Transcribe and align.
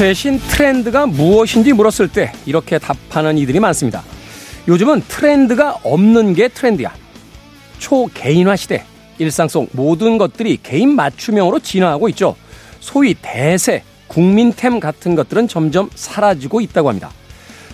최신 0.00 0.38
트렌드가 0.38 1.04
무엇인지 1.04 1.74
물었을 1.74 2.08
때 2.08 2.32
이렇게 2.46 2.78
답하는 2.78 3.36
이들이 3.36 3.60
많습니다. 3.60 4.02
요즘은 4.66 5.02
트렌드가 5.06 5.76
없는 5.82 6.32
게 6.32 6.48
트렌드야. 6.48 6.90
초개인화 7.78 8.56
시대. 8.56 8.82
일상 9.18 9.46
속 9.46 9.68
모든 9.72 10.16
것들이 10.16 10.58
개인 10.62 10.96
맞춤형으로 10.96 11.58
진화하고 11.58 12.08
있죠. 12.08 12.34
소위 12.80 13.14
대세, 13.20 13.82
국민템 14.06 14.80
같은 14.80 15.14
것들은 15.14 15.48
점점 15.48 15.90
사라지고 15.94 16.62
있다고 16.62 16.88
합니다. 16.88 17.10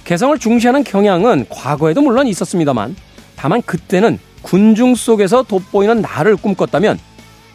개성을 0.05 0.37
중시하는 0.37 0.83
경향은 0.83 1.47
과거에도 1.49 2.01
물론 2.01 2.27
있었습니다만 2.27 2.97
다만 3.37 3.63
그때는 3.63 4.19
군중 4.43 4.97
속에서 4.97 5.45
돋보이는 5.45 6.01
나를 6.01 6.35
꿈꿨다면 6.35 6.99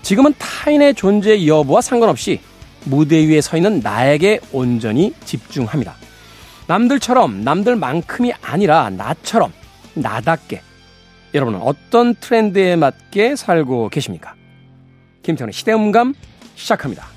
지금은 0.01 0.33
타인의 0.37 0.95
존재 0.95 1.45
여부와 1.45 1.81
상관없이 1.81 2.39
무대 2.85 3.27
위에 3.27 3.41
서 3.41 3.57
있는 3.57 3.79
나에게 3.79 4.39
온전히 4.51 5.13
집중합니다. 5.25 5.95
남들처럼 6.67 7.43
남들만큼이 7.43 8.33
아니라 8.41 8.89
나처럼 8.89 9.51
나답게 9.93 10.61
여러분은 11.33 11.59
어떤 11.61 12.15
트렌드에 12.15 12.75
맞게 12.75 13.35
살고 13.35 13.89
계십니까? 13.89 14.35
김태훈의 15.23 15.53
시대음감 15.53 16.13
시작합니다. 16.55 17.07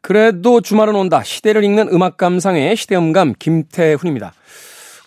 그래도 0.00 0.62
주말은 0.62 0.94
온다. 0.94 1.22
시대를 1.22 1.64
읽는 1.64 1.88
음악 1.92 2.16
감상의 2.16 2.76
시대음감 2.76 3.34
김태훈입니다. 3.38 4.32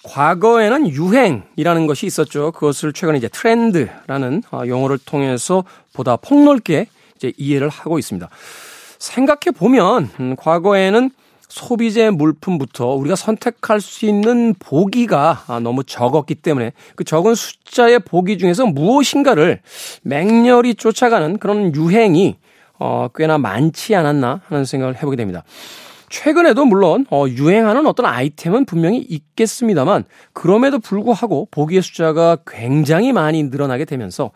과거에는 0.04 0.90
유행이라는 0.90 1.88
것이 1.88 2.06
있었죠. 2.06 2.52
그것을 2.52 2.94
최근에 2.94 3.18
이제 3.18 3.28
트렌드라는 3.28 4.44
어, 4.52 4.64
용어를 4.66 4.98
통해서 4.98 5.64
보다 5.94 6.16
폭넓게 6.16 6.88
이제 7.16 7.34
이해를 7.38 7.70
하고 7.70 8.00
있습니다. 8.00 8.28
생각해 8.98 9.52
보면 9.56 10.10
음, 10.20 10.36
과거에는 10.38 11.12
소비재 11.52 12.12
물품부터 12.12 12.88
우리가 12.94 13.16
선택할 13.16 13.82
수 13.82 14.06
있는 14.06 14.56
보기가 14.58 15.44
아, 15.48 15.60
너무 15.60 15.84
적었기 15.84 16.36
때문에 16.36 16.72
그 16.96 17.04
적은 17.04 17.36
숫자의 17.36 18.00
보기 18.00 18.38
중에서 18.38 18.66
무엇인가를 18.66 19.62
맹렬히 20.04 20.76
쫓아가는 20.76 21.38
그런 21.40 21.76
유행이 21.76 22.38
어, 22.80 23.10
꽤나 23.14 23.38
많지 23.38 23.96
않았나 23.96 24.42
하는 24.48 24.66
생각을 24.66 24.96
해보게 24.96 25.18
됩니다. 25.18 25.44
최근에도 26.12 26.66
물론 26.66 27.06
어, 27.10 27.26
유행하는 27.28 27.88
어떤 27.88 28.06
아이템은 28.06 28.66
분명히 28.66 29.00
있겠습니다만 29.00 30.04
그럼에도 30.34 30.78
불구하고 30.78 31.48
보기의 31.50 31.82
숫자가 31.82 32.38
굉장히 32.46 33.14
많이 33.14 33.44
늘어나게 33.44 33.86
되면서 33.86 34.32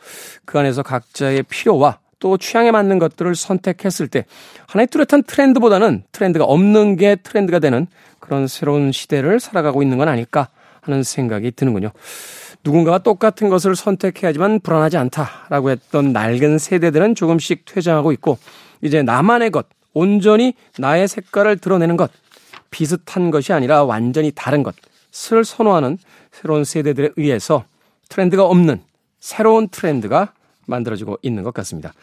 그 0.46 0.58
안에서 0.58 0.82
각자의 0.82 1.44
필요와 1.44 2.00
또 2.20 2.38
취향에 2.38 2.72
맞는 2.72 2.98
것들을 2.98 3.36
선택했을 3.36 4.08
때 4.08 4.26
하나의 4.68 4.88
뚜렷한 4.88 5.24
트렌드보다는 5.28 6.04
트렌드가 6.14 6.46
없는 6.46 6.96
게 6.96 7.18
트렌드가 7.18 7.60
되는 7.60 7.88
그런 8.20 8.48
새로운 8.48 8.94
시대를 8.94 9.42
살아가고 9.42 9.84
있는 9.84 9.98
건 9.98 10.08
아닐까 10.08 10.48
하는 10.80 11.04
생각이 11.04 11.52
드는군요. 11.52 11.92
누군가가 12.64 13.00
똑같은 13.00 13.50
것을 13.50 13.76
선택해야지만 13.76 14.62
불안하지 14.62 14.98
않다라고 14.98 15.72
했던 15.72 16.14
낡은 16.14 16.58
세대들은 16.58 17.16
조금씩 17.16 17.66
퇴장하고 17.66 18.14
있고 18.14 18.38
이제 18.82 19.04
나만의 19.04 19.52
것, 19.52 19.68
온전히 19.96 20.54
나의 20.78 21.08
색깔을 21.08 21.58
드러내는 21.58 21.98
것, 21.98 22.12
비슷한 22.70 23.32
것이 23.32 23.54
아니라 23.54 23.84
완전히 23.84 24.32
다른 24.36 24.62
것을 24.62 25.44
선호하는 25.44 25.98
새로운 26.32 26.64
세대들에 26.64 27.12
의해서 27.16 27.64
트렌드가 28.10 28.46
없는 28.46 28.82
새로운 29.20 29.70
트렌드가 29.70 30.34
만들어지고 30.68 31.18
있는 31.24 31.42
것 31.42 31.54
같습니다. 31.56 31.94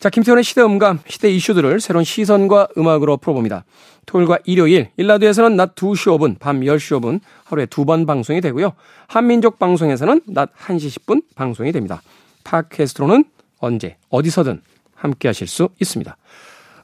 자, 0.00 0.08
김태훈의 0.08 0.42
시대 0.42 0.62
음감, 0.62 1.00
시대 1.06 1.30
이슈들을 1.30 1.78
새로운 1.80 2.04
시선과 2.04 2.68
음악으로 2.76 3.18
풀어봅니다. 3.18 3.64
토요일과 4.06 4.38
일요일, 4.44 4.88
일라드에서는 4.96 5.56
낮 5.56 5.74
2시 5.74 6.18
5분, 6.18 6.38
밤 6.38 6.60
10시 6.60 6.98
5분 6.98 7.20
하루에 7.44 7.66
두 7.66 7.84
번 7.84 8.06
방송이 8.06 8.40
되고요. 8.40 8.72
한민족 9.06 9.58
방송에서는 9.58 10.22
낮 10.26 10.50
1시 10.56 11.00
10분 11.00 11.22
방송이 11.34 11.70
됩니다. 11.70 12.02
팟캐스트로는 12.44 13.24
언제, 13.58 13.96
어디서든 14.08 14.62
함께 14.94 15.28
하실 15.28 15.46
수 15.46 15.68
있습니다. 15.80 16.16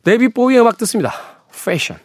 데이비 0.06 0.28
보이의 0.28 0.60
음악 0.60 0.78
듣습니다. 0.78 1.12
패션. 1.50 1.96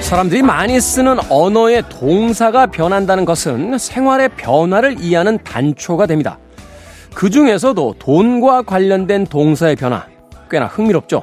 사람들이 0.00 0.40
많이 0.40 0.80
쓰는 0.80 1.18
언어의 1.28 1.82
동사가 1.90 2.68
변한다는 2.68 3.26
것은 3.26 3.76
생활의 3.76 4.30
변화를 4.30 4.96
이해하는 4.98 5.44
단초가 5.44 6.06
됩니다. 6.06 6.38
그 7.14 7.28
중에서도 7.28 7.96
돈과 7.98 8.62
관련된 8.62 9.26
동사의 9.26 9.76
변화 9.76 10.06
꽤나 10.50 10.68
흥미롭죠. 10.68 11.22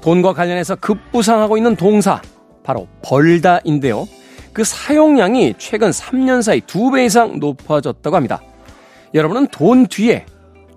돈과 0.00 0.32
관련해서 0.32 0.76
급부상하고 0.76 1.58
있는 1.58 1.76
동사 1.76 2.22
바로 2.64 2.88
벌다인데요. 3.02 4.08
그 4.52 4.64
사용량이 4.64 5.54
최근 5.58 5.90
3년 5.90 6.42
사이 6.42 6.60
2배 6.60 7.06
이상 7.06 7.38
높아졌다고 7.38 8.16
합니다. 8.16 8.42
여러분은 9.14 9.48
돈 9.48 9.86
뒤에 9.86 10.26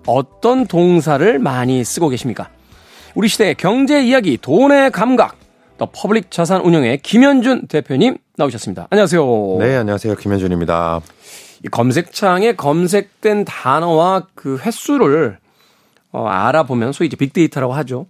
어떤 0.06 0.66
동사를 0.66 1.38
많이 1.38 1.82
쓰고 1.82 2.08
계십니까? 2.08 2.50
우리 3.14 3.28
시대의 3.28 3.54
경제 3.54 4.02
이야기, 4.02 4.36
돈의 4.36 4.90
감각, 4.90 5.36
더 5.78 5.88
퍼블릭 5.92 6.30
자산 6.30 6.60
운용의 6.60 6.98
김현준 6.98 7.66
대표님 7.68 8.16
나오셨습니다. 8.36 8.88
안녕하세요. 8.90 9.56
네, 9.58 9.76
안녕하세요. 9.76 10.16
김현준입니다. 10.16 11.00
이 11.64 11.68
검색창에 11.68 12.54
검색된 12.54 13.44
단어와 13.44 14.26
그 14.34 14.58
횟수를 14.58 15.38
어, 16.12 16.26
알아보면 16.26 16.92
소위 16.92 17.08
이제 17.08 17.16
빅데이터라고 17.16 17.72
하죠. 17.72 18.06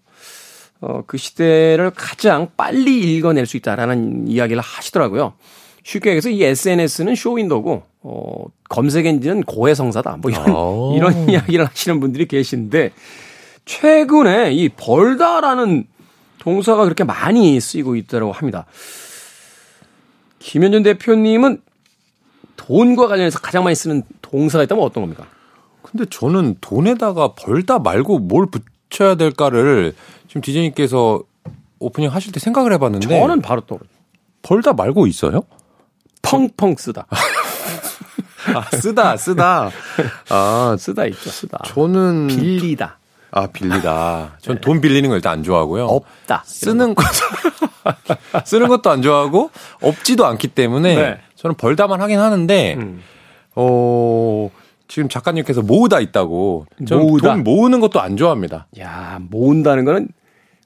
어, 0.80 1.02
그 1.06 1.16
시대를 1.16 1.92
가장 1.94 2.48
빨리 2.56 3.16
읽어낼 3.16 3.46
수 3.46 3.56
있다라는 3.56 4.28
이야기를 4.28 4.60
하시더라고요. 4.60 5.34
쉽게 5.82 6.10
얘기해서 6.10 6.30
이 6.30 6.42
SNS는 6.42 7.14
쇼윈도고, 7.14 7.82
어, 8.02 8.44
검색 8.68 9.06
엔진은 9.06 9.42
고해성사다. 9.42 10.18
뭐 10.20 10.30
이런, 10.30 10.50
오. 10.50 10.94
이런 10.96 11.28
이야기를 11.28 11.66
하시는 11.66 12.00
분들이 12.00 12.26
계신데, 12.26 12.92
최근에 13.64 14.52
이 14.52 14.68
벌다라는 14.68 15.86
동사가 16.38 16.84
그렇게 16.84 17.04
많이 17.04 17.58
쓰이고 17.58 17.96
있다고 17.96 18.32
합니다. 18.32 18.66
김현준 20.38 20.82
대표님은 20.82 21.62
돈과 22.56 23.08
관련해서 23.08 23.38
가장 23.38 23.64
많이 23.64 23.74
쓰는 23.74 24.02
동사가 24.20 24.64
있다면 24.64 24.84
어떤 24.84 25.02
겁니까? 25.02 25.26
근데 25.82 26.04
저는 26.04 26.56
돈에다가 26.60 27.34
벌다 27.34 27.78
말고 27.78 28.18
뭘 28.18 28.46
붙여야 28.46 29.14
될까를 29.14 29.94
지금 30.34 30.42
디제이님께서 30.42 31.22
오프닝 31.78 32.10
하실 32.10 32.32
때 32.32 32.40
생각을 32.40 32.72
해봤는데 32.72 33.06
저는 33.20 33.40
바로 33.40 33.60
떠오르죠. 33.60 33.88
벌다 34.42 34.72
말고 34.72 35.06
있어요? 35.06 35.42
펑펑 36.22 36.74
쓰다. 36.76 37.06
아, 38.54 38.76
쓰다, 38.76 39.16
쓰다. 39.16 39.70
아, 40.30 40.76
쓰다 40.78 41.06
있죠, 41.06 41.30
쓰다. 41.30 41.58
저는. 41.66 42.26
빌리다. 42.26 42.98
아, 43.30 43.46
빌리다. 43.46 44.36
전 44.40 44.60
돈 44.60 44.80
빌리는 44.80 45.08
걸 45.08 45.18
일단 45.18 45.34
안 45.34 45.42
좋아하고요. 45.44 45.86
없다. 45.86 46.42
쓰는 46.46 46.94
것도, 46.94 47.08
쓰는 48.44 48.68
것도 48.68 48.90
안 48.90 49.02
좋아하고, 49.02 49.50
없지도 49.80 50.26
않기 50.26 50.48
때문에, 50.48 50.94
네. 50.96 51.20
저는 51.36 51.56
벌다만 51.56 52.00
하긴 52.02 52.18
하는데, 52.18 52.74
음. 52.74 53.02
어, 53.54 54.50
지금 54.88 55.08
작가님께서 55.08 55.62
모으다 55.62 56.00
있다고. 56.00 56.66
모으다. 56.90 57.34
돈 57.34 57.44
모으는 57.44 57.80
것도 57.80 58.00
안 58.00 58.16
좋아합니다. 58.16 58.66
야, 58.80 59.18
모은다는 59.22 59.84
거는 59.84 60.08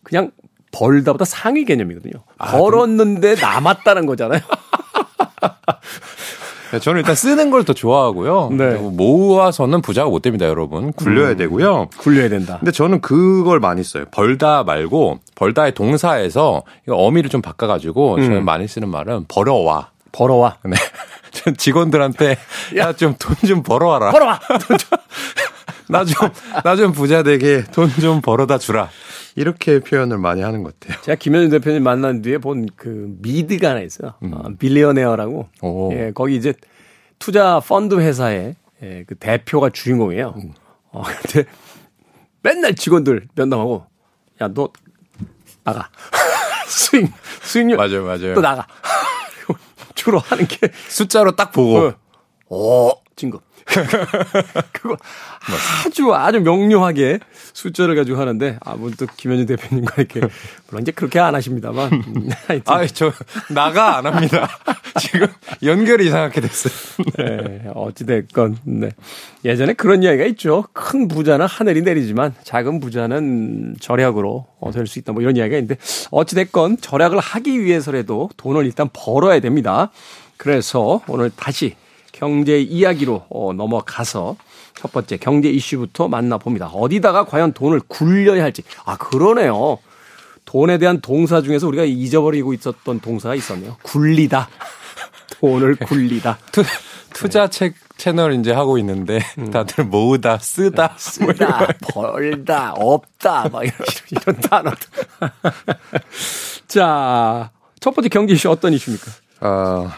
그냥 0.03 0.31
벌다보다 0.73 1.25
상위 1.25 1.65
개념이거든요. 1.65 2.13
아, 2.39 2.53
벌었는데 2.53 3.35
남았다는 3.37 4.07
거잖아요. 4.07 4.41
네, 6.71 6.79
저는 6.81 6.99
일단 7.01 7.15
쓰는 7.15 7.51
걸 7.51 7.65
더 7.65 7.73
좋아하고요. 7.73 8.51
네. 8.53 8.75
모아서는 8.75 9.81
부자가 9.81 10.11
못 10.11 10.21
됩니다, 10.21 10.47
여러분. 10.47 10.93
굴려야 10.93 11.31
음, 11.31 11.37
되고요. 11.39 11.89
굴려야 11.97 12.29
된다. 12.29 12.59
근데 12.61 12.73
저는 12.73 13.01
그걸 13.01 13.59
많이 13.59 13.83
써요. 13.83 14.05
벌다 14.11 14.65
말고 14.65 15.19
벌다의 15.35 15.73
동사에서 15.73 16.63
어미를 16.87 17.31
좀 17.31 17.41
바꿔가지고 17.41 18.17
음. 18.17 18.23
저는 18.23 18.45
많이 18.45 18.69
쓰는 18.69 18.91
말은 18.91 19.25
벌어와. 19.29 19.91
벌어와. 20.13 20.59
네. 20.65 20.77
직원들한테 21.57 22.37
야 22.77 22.93
좀 22.93 23.15
돈좀 23.19 23.63
벌어와라. 23.63 24.11
벌어와. 24.11 24.39
나좀 25.89 26.29
나 26.65 26.77
좀 26.77 26.93
부자 26.93 27.23
되게 27.23 27.65
돈 27.73 27.89
좀 28.01 28.21
벌어다 28.21 28.59
주라. 28.59 28.91
이렇게 29.39 29.81
표현을 29.81 30.19
많이 30.19 30.43
하는 30.43 30.63
것 30.63 30.79
같아요. 30.81 31.01
제가 31.03 31.17
김현준 31.17 31.51
대표님 31.51 31.83
만난 31.83 32.23
뒤에 32.23 32.39
본 32.39 32.67
그 32.77 33.15
미드가 33.21 33.71
하나 33.71 33.81
있어요. 33.81 34.15
음. 34.23 34.33
어, 34.35 34.49
Billionaire라고. 34.59 35.49
오. 35.63 35.93
예, 35.93 36.13
거기 36.15 36.37
이제 36.37 36.55
투자 37.19 37.61
펀드 37.61 37.95
회사의 37.99 38.57
예, 38.83 39.05
그 39.07 39.15
대표가 39.17 39.71
주인공이에요. 39.71 40.35
음. 40.37 40.53
어, 40.91 41.03
근데 41.03 41.49
맨날 42.43 42.75
직원들 42.75 43.29
면담하고 43.35 43.87
야, 44.43 44.49
너 44.49 44.71
나가. 45.65 45.89
스윙, 46.69 47.09
스윙률. 47.43 47.77
맞아요, 47.77 48.05
맞아요. 48.05 48.35
또 48.35 48.41
나가. 48.41 48.67
주로 49.95 50.19
하는 50.19 50.47
게. 50.47 50.69
숫자로 50.89 51.35
딱 51.37 51.51
보고. 51.53 51.89
어, 51.89 51.95
오, 52.49 52.91
진급. 53.17 53.43
그거 54.73 54.97
아주 55.85 56.15
아주 56.15 56.41
명료하게 56.41 57.19
숫자를 57.53 57.97
가지고 57.97 58.19
하는데 58.19 58.59
아 58.65 58.75
문득 58.75 59.15
김현준 59.17 59.47
대표님과 59.47 59.95
이렇게 59.99 60.21
물론 60.69 60.83
이제 60.83 60.93
그렇게 60.93 61.19
안 61.19 61.35
하십니다만. 61.35 61.93
음, 61.93 62.29
아저 62.67 63.13
나가 63.51 63.99
안 63.99 64.07
합니다. 64.07 64.49
지금 65.01 65.27
연결이 65.63 66.07
이상하게 66.07 66.41
됐어요. 66.41 66.73
네 67.19 67.65
어찌 67.75 68.07
됐건 68.07 68.59
네. 68.65 68.91
예전에 69.45 69.75
그런 69.75 70.03
이야기가 70.03 70.25
있죠. 70.27 70.65
큰 70.73 71.09
부자는 71.09 71.47
하늘이 71.47 71.83
내리지만 71.83 72.35
작은 72.43 72.81
부자는 72.81 73.77
절약으로 73.81 74.47
어, 74.61 74.71
될수 74.73 74.99
있다. 74.99 75.13
뭐 75.13 75.23
이런 75.23 75.37
이야기가 75.37 75.57
있는데 75.59 75.77
어찌 76.11 76.35
됐건 76.35 76.79
절약을 76.81 77.19
하기 77.19 77.63
위해서라도 77.63 78.31
돈을 78.37 78.65
일단 78.65 78.89
벌어야 78.93 79.41
됩니다. 79.41 79.91
그래서 80.37 81.03
오늘 81.09 81.31
다시 81.35 81.75
경제 82.19 82.59
이야기로 82.59 83.27
어, 83.31 83.53
넘어가서 83.53 84.37
첫 84.75 84.91
번째 84.91 85.19
경제 85.19 85.49
이슈부터 85.49 86.09
만나봅니다. 86.09 86.67
어디다가 86.67 87.25
과연 87.25 87.53
돈을 87.53 87.81
굴려야 87.87 88.43
할지. 88.43 88.63
아, 88.85 88.97
그러네요. 88.97 89.79
돈에 90.45 90.79
대한 90.79 91.01
동사 91.01 91.43
중에서 91.43 91.69
우리가 91.69 91.85
잊어버리고 91.85 92.55
있었던 92.55 93.01
동사가 93.01 93.37
있었네요. 93.37 93.77
굴리다. 93.83 94.49
돈을 95.39 95.77
굴리다. 95.77 96.39
투, 96.51 96.65
투자 97.13 97.49
책 97.49 97.75
채널 97.97 98.33
이제 98.35 98.53
하고 98.53 98.79
있는데 98.79 99.21
음. 99.39 99.51
다들 99.51 99.85
모으다, 99.85 100.39
쓰다, 100.39 100.95
쓰다, 100.97 101.67
뭐 101.95 102.13
벌다, 102.13 102.73
없다, 102.73 103.49
막 103.49 103.63
이런, 103.65 103.79
이런 104.11 104.41
단어들. 104.41 104.89
자, 106.67 107.51
첫 107.81 107.95
번째 107.95 108.09
경제 108.09 108.35
이슈 108.35 108.51
어떤 108.51 108.73
이슈입니까? 108.73 109.11
어, 109.41 109.91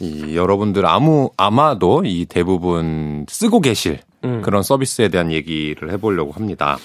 이 0.00 0.34
여러분들 0.36 0.86
아무 0.86 1.30
아마도 1.36 2.02
이 2.04 2.24
대부분 2.26 3.26
쓰고 3.28 3.60
계실 3.60 4.00
음. 4.24 4.40
그런 4.42 4.62
서비스에 4.62 5.08
대한 5.08 5.30
얘기를 5.30 5.90
해보려고 5.92 6.32
합니다. 6.32 6.78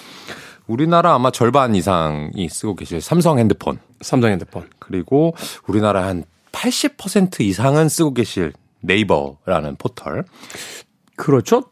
우리나라 0.66 1.14
아마 1.14 1.30
절반 1.30 1.74
이상이 1.74 2.48
쓰고 2.48 2.74
계실 2.74 3.00
삼성 3.00 3.38
핸드폰. 3.38 3.78
삼성 4.00 4.30
핸드폰. 4.30 4.68
그리고 4.78 5.34
우리나라 5.66 6.06
한 6.06 6.24
80% 6.52 7.40
이상은 7.40 7.88
쓰고 7.88 8.14
계실 8.14 8.52
네이버라는 8.80 9.76
포털. 9.76 10.24
그렇죠. 11.16 11.64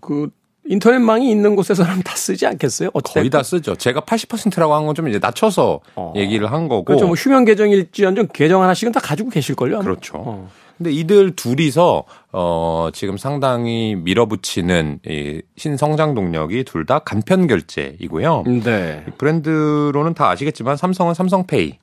그 0.00 0.28
인터넷망이 0.66 1.30
있는 1.30 1.56
곳에서는 1.56 2.02
다 2.02 2.16
쓰지 2.16 2.46
않겠어요? 2.46 2.90
어쨌든. 2.94 3.20
거의 3.20 3.30
다 3.30 3.42
쓰죠. 3.42 3.76
제가 3.76 4.00
80%라고 4.00 4.74
한 4.74 4.86
건 4.86 4.94
좀 4.94 5.08
이제 5.08 5.18
낮춰서 5.18 5.80
어. 5.94 6.12
얘기를 6.16 6.50
한 6.50 6.68
거고. 6.68 6.84
그렇죠. 6.84 7.06
뭐 7.06 7.14
휴면 7.14 7.44
계정일지언정 7.44 8.28
계정 8.32 8.62
하나씩은 8.62 8.92
다 8.92 9.00
가지고 9.00 9.30
계실걸요? 9.30 9.80
그렇죠. 9.80 10.12
어. 10.16 10.50
근데 10.76 10.90
이들 10.90 11.36
둘이서 11.36 12.04
어 12.32 12.88
지금 12.92 13.16
상당히 13.16 13.94
밀어붙이는 13.96 15.00
이 15.06 15.42
신성장 15.56 16.14
동력이 16.14 16.64
둘 16.64 16.84
다 16.84 16.98
간편 16.98 17.46
결제이고요. 17.46 18.44
네. 18.64 19.04
브랜드로는 19.16 20.14
다 20.14 20.28
아시겠지만 20.30 20.76
삼성은 20.76 21.14
삼성페이. 21.14 21.78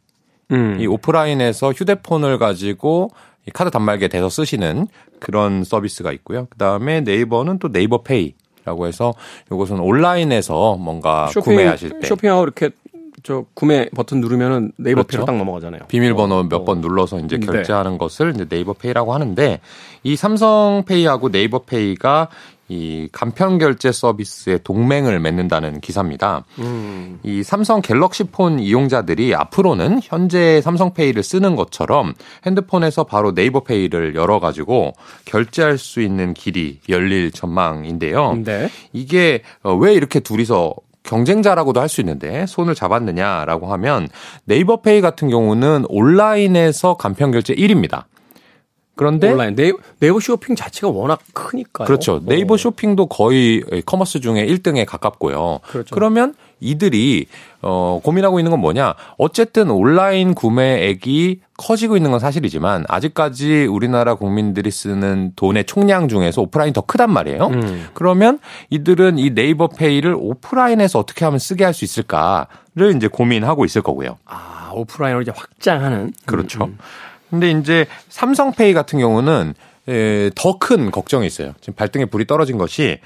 음. 0.51 0.77
이 0.79 0.85
오프라인에서 0.85 1.71
휴대폰을 1.71 2.37
가지고 2.37 3.09
이 3.47 3.51
카드 3.51 3.71
단말기에 3.71 4.09
대서 4.09 4.29
쓰시는 4.29 4.87
그런 5.19 5.63
서비스가 5.63 6.11
있고요. 6.11 6.45
그다음에 6.51 7.01
네이버는 7.01 7.57
또 7.59 7.69
네이버페이 7.69 8.33
라고 8.65 8.85
해서 8.85 9.13
이것은 9.51 9.79
온라인에서 9.79 10.75
뭔가 10.75 11.27
쇼핑, 11.27 11.53
구매하실 11.55 11.99
때 12.01 12.07
쇼핑하고 12.07 12.43
이렇게 12.43 12.69
저 13.23 13.45
구매 13.53 13.89
버튼 13.89 14.21
누르면은 14.21 14.71
네이버 14.77 15.03
그렇죠. 15.03 15.17
페이로 15.17 15.25
딱 15.25 15.37
넘어가잖아요. 15.37 15.81
비밀번호 15.87 16.35
어, 16.35 16.43
몇번 16.43 16.77
어. 16.77 16.81
눌러서 16.81 17.19
이제 17.19 17.37
네. 17.37 17.45
결제하는 17.45 17.93
네. 17.93 17.97
것을 17.97 18.33
이제 18.35 18.45
네이버 18.45 18.73
페이라고 18.73 19.13
하는데 19.13 19.59
이 20.03 20.15
삼성 20.15 20.83
페이하고 20.85 21.29
네이버 21.29 21.59
페이가 21.59 22.29
이 22.71 23.09
간편 23.11 23.57
결제 23.57 23.91
서비스에 23.91 24.59
동맹을 24.63 25.19
맺는다는 25.19 25.81
기사입니다. 25.81 26.45
음. 26.59 27.19
이 27.21 27.43
삼성 27.43 27.81
갤럭시 27.81 28.23
폰 28.23 28.59
이용자들이 28.59 29.35
앞으로는 29.35 29.99
현재 30.01 30.61
삼성페이를 30.61 31.21
쓰는 31.21 31.57
것처럼 31.57 32.13
핸드폰에서 32.45 33.03
바로 33.03 33.33
네이버페이를 33.33 34.15
열어가지고 34.15 34.93
결제할 35.25 35.77
수 35.77 36.01
있는 36.01 36.33
길이 36.33 36.79
열릴 36.87 37.31
전망인데요. 37.31 38.41
네. 38.45 38.69
이게 38.93 39.41
어, 39.63 39.75
왜 39.75 39.93
이렇게 39.93 40.21
둘이서 40.21 40.73
경쟁자라고도 41.03 41.79
할 41.81 41.89
수 41.89 41.99
있는데 42.01 42.45
손을 42.45 42.75
잡았느냐라고 42.75 43.67
하면 43.73 44.07
네이버페이 44.45 45.01
같은 45.01 45.29
경우는 45.29 45.85
온라인에서 45.89 46.95
간편 46.95 47.31
결제 47.31 47.53
1위입니다. 47.53 48.05
그런데 48.95 49.31
온라인 49.31 49.55
네이버, 49.55 49.79
네이버 49.99 50.19
쇼핑 50.19 50.55
자체가 50.55 50.89
워낙 50.89 51.19
크니까요. 51.33 51.87
그렇죠. 51.87 52.15
어. 52.15 52.21
네이버 52.23 52.55
쇼핑도 52.55 53.07
거의 53.07 53.63
commerce 53.85 54.19
중에 54.19 54.45
1등에 54.45 54.85
가깝고요. 54.85 55.59
그렇죠. 55.67 55.95
그러면 55.95 56.35
이들이 56.61 57.25
어 57.61 57.99
고민하고 58.03 58.39
있는 58.39 58.51
건 58.51 58.59
뭐냐? 58.61 58.93
어쨌든 59.17 59.69
온라인 59.69 60.33
구매액이 60.33 61.41
커지고 61.57 61.97
있는 61.97 62.11
건 62.11 62.19
사실이지만 62.19 62.85
아직까지 62.87 63.65
우리나라 63.65 64.15
국민들이 64.15 64.71
쓰는 64.71 65.33
돈의 65.35 65.65
총량 65.65 66.07
중에서 66.07 66.41
오프라인이 66.43 66.73
더 66.73 66.81
크단 66.81 67.11
말이에요. 67.11 67.47
음. 67.47 67.87
그러면 67.93 68.39
이들은 68.69 69.17
이 69.19 69.31
네이버 69.35 69.67
페이를 69.67 70.15
오프라인에서 70.17 70.97
어떻게 70.99 71.25
하면 71.25 71.37
쓰게 71.39 71.63
할 71.65 71.73
수 71.73 71.83
있을까를 71.85 72.95
이제 72.95 73.07
고민하고 73.07 73.65
있을 73.65 73.81
거고요. 73.81 74.17
아, 74.25 74.71
오프라인으로 74.73 75.21
이제 75.21 75.31
확장하는 75.35 76.13
그렇죠. 76.25 76.63
음. 76.65 76.69
음. 76.69 76.77
근데 77.29 77.49
이제 77.51 77.85
삼성페이 78.09 78.73
같은 78.73 78.99
경우는 78.99 79.53
더 80.35 80.57
큰 80.59 80.91
걱정이 80.91 81.25
있어요. 81.25 81.53
지금 81.61 81.73
발등에 81.75 82.05
불이 82.05 82.27
떨어진 82.27 82.57
것이 82.57 82.99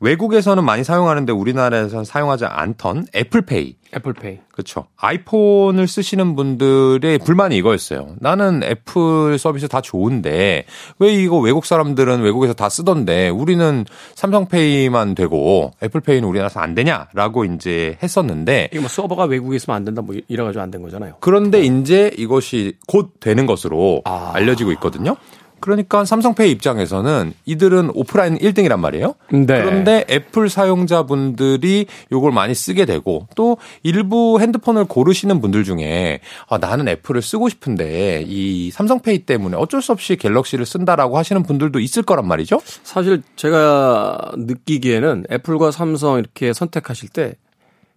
외국에서는 0.00 0.62
많이 0.64 0.84
사용하는데 0.84 1.32
우리나라에서는 1.32 2.04
사용하지 2.04 2.44
않던 2.44 3.06
애플페이. 3.14 3.76
애플페이. 3.96 4.38
그렇죠. 4.52 4.86
아이폰을 4.96 5.86
쓰시는 5.88 6.36
분들의 6.36 7.18
불만이 7.18 7.56
이거였어요. 7.56 8.16
나는 8.20 8.62
애플 8.62 9.38
서비스 9.38 9.68
다 9.68 9.80
좋은데 9.80 10.66
왜 10.98 11.14
이거 11.14 11.38
외국 11.38 11.64
사람들은 11.64 12.20
외국에서 12.20 12.52
다 12.52 12.68
쓰던데 12.68 13.30
우리는 13.30 13.84
삼성페이만 14.16 15.14
되고 15.14 15.72
애플페이는 15.82 16.28
우리나라에서 16.28 16.60
안 16.60 16.74
되냐라고 16.74 17.44
이제 17.44 17.96
했었는데 18.02 18.68
이거 18.72 18.82
뭐 18.82 18.88
서버가 18.88 19.24
외국에 19.24 19.56
있으면 19.56 19.76
안 19.76 19.84
된다 19.84 20.02
뭐 20.02 20.14
이래 20.28 20.42
가지고 20.42 20.62
안 20.62 20.70
된 20.70 20.82
거잖아요. 20.82 21.14
그런데 21.20 21.58
어. 21.58 21.62
이제 21.62 22.10
이것이 22.18 22.76
곧 22.86 23.14
되는 23.20 23.46
것으로 23.46 24.02
아. 24.04 24.32
알려지고 24.34 24.72
있거든요. 24.72 25.16
그러니까 25.60 26.04
삼성페이 26.04 26.50
입장에서는 26.52 27.32
이들은 27.44 27.90
오프라인 27.94 28.38
1등이란 28.38 28.78
말이에요. 28.78 29.14
네. 29.30 29.46
그런데 29.46 30.04
애플 30.10 30.48
사용자분들이 30.48 31.86
이걸 32.10 32.32
많이 32.32 32.54
쓰게 32.54 32.84
되고 32.84 33.26
또 33.34 33.56
일부 33.82 34.38
핸드폰을 34.40 34.84
고르시는 34.84 35.40
분들 35.40 35.64
중에 35.64 36.20
아, 36.48 36.58
나는 36.58 36.88
애플을 36.88 37.22
쓰고 37.22 37.48
싶은데 37.48 38.24
이 38.26 38.70
삼성페이 38.70 39.20
때문에 39.20 39.56
어쩔 39.56 39.82
수 39.82 39.92
없이 39.92 40.16
갤럭시를 40.16 40.66
쓴다라고 40.66 41.18
하시는 41.18 41.42
분들도 41.42 41.80
있을 41.80 42.02
거란 42.02 42.26
말이죠. 42.26 42.60
사실 42.82 43.22
제가 43.36 44.32
느끼기에는 44.36 45.24
애플과 45.30 45.70
삼성 45.70 46.18
이렇게 46.18 46.52
선택하실 46.52 47.08
때 47.10 47.34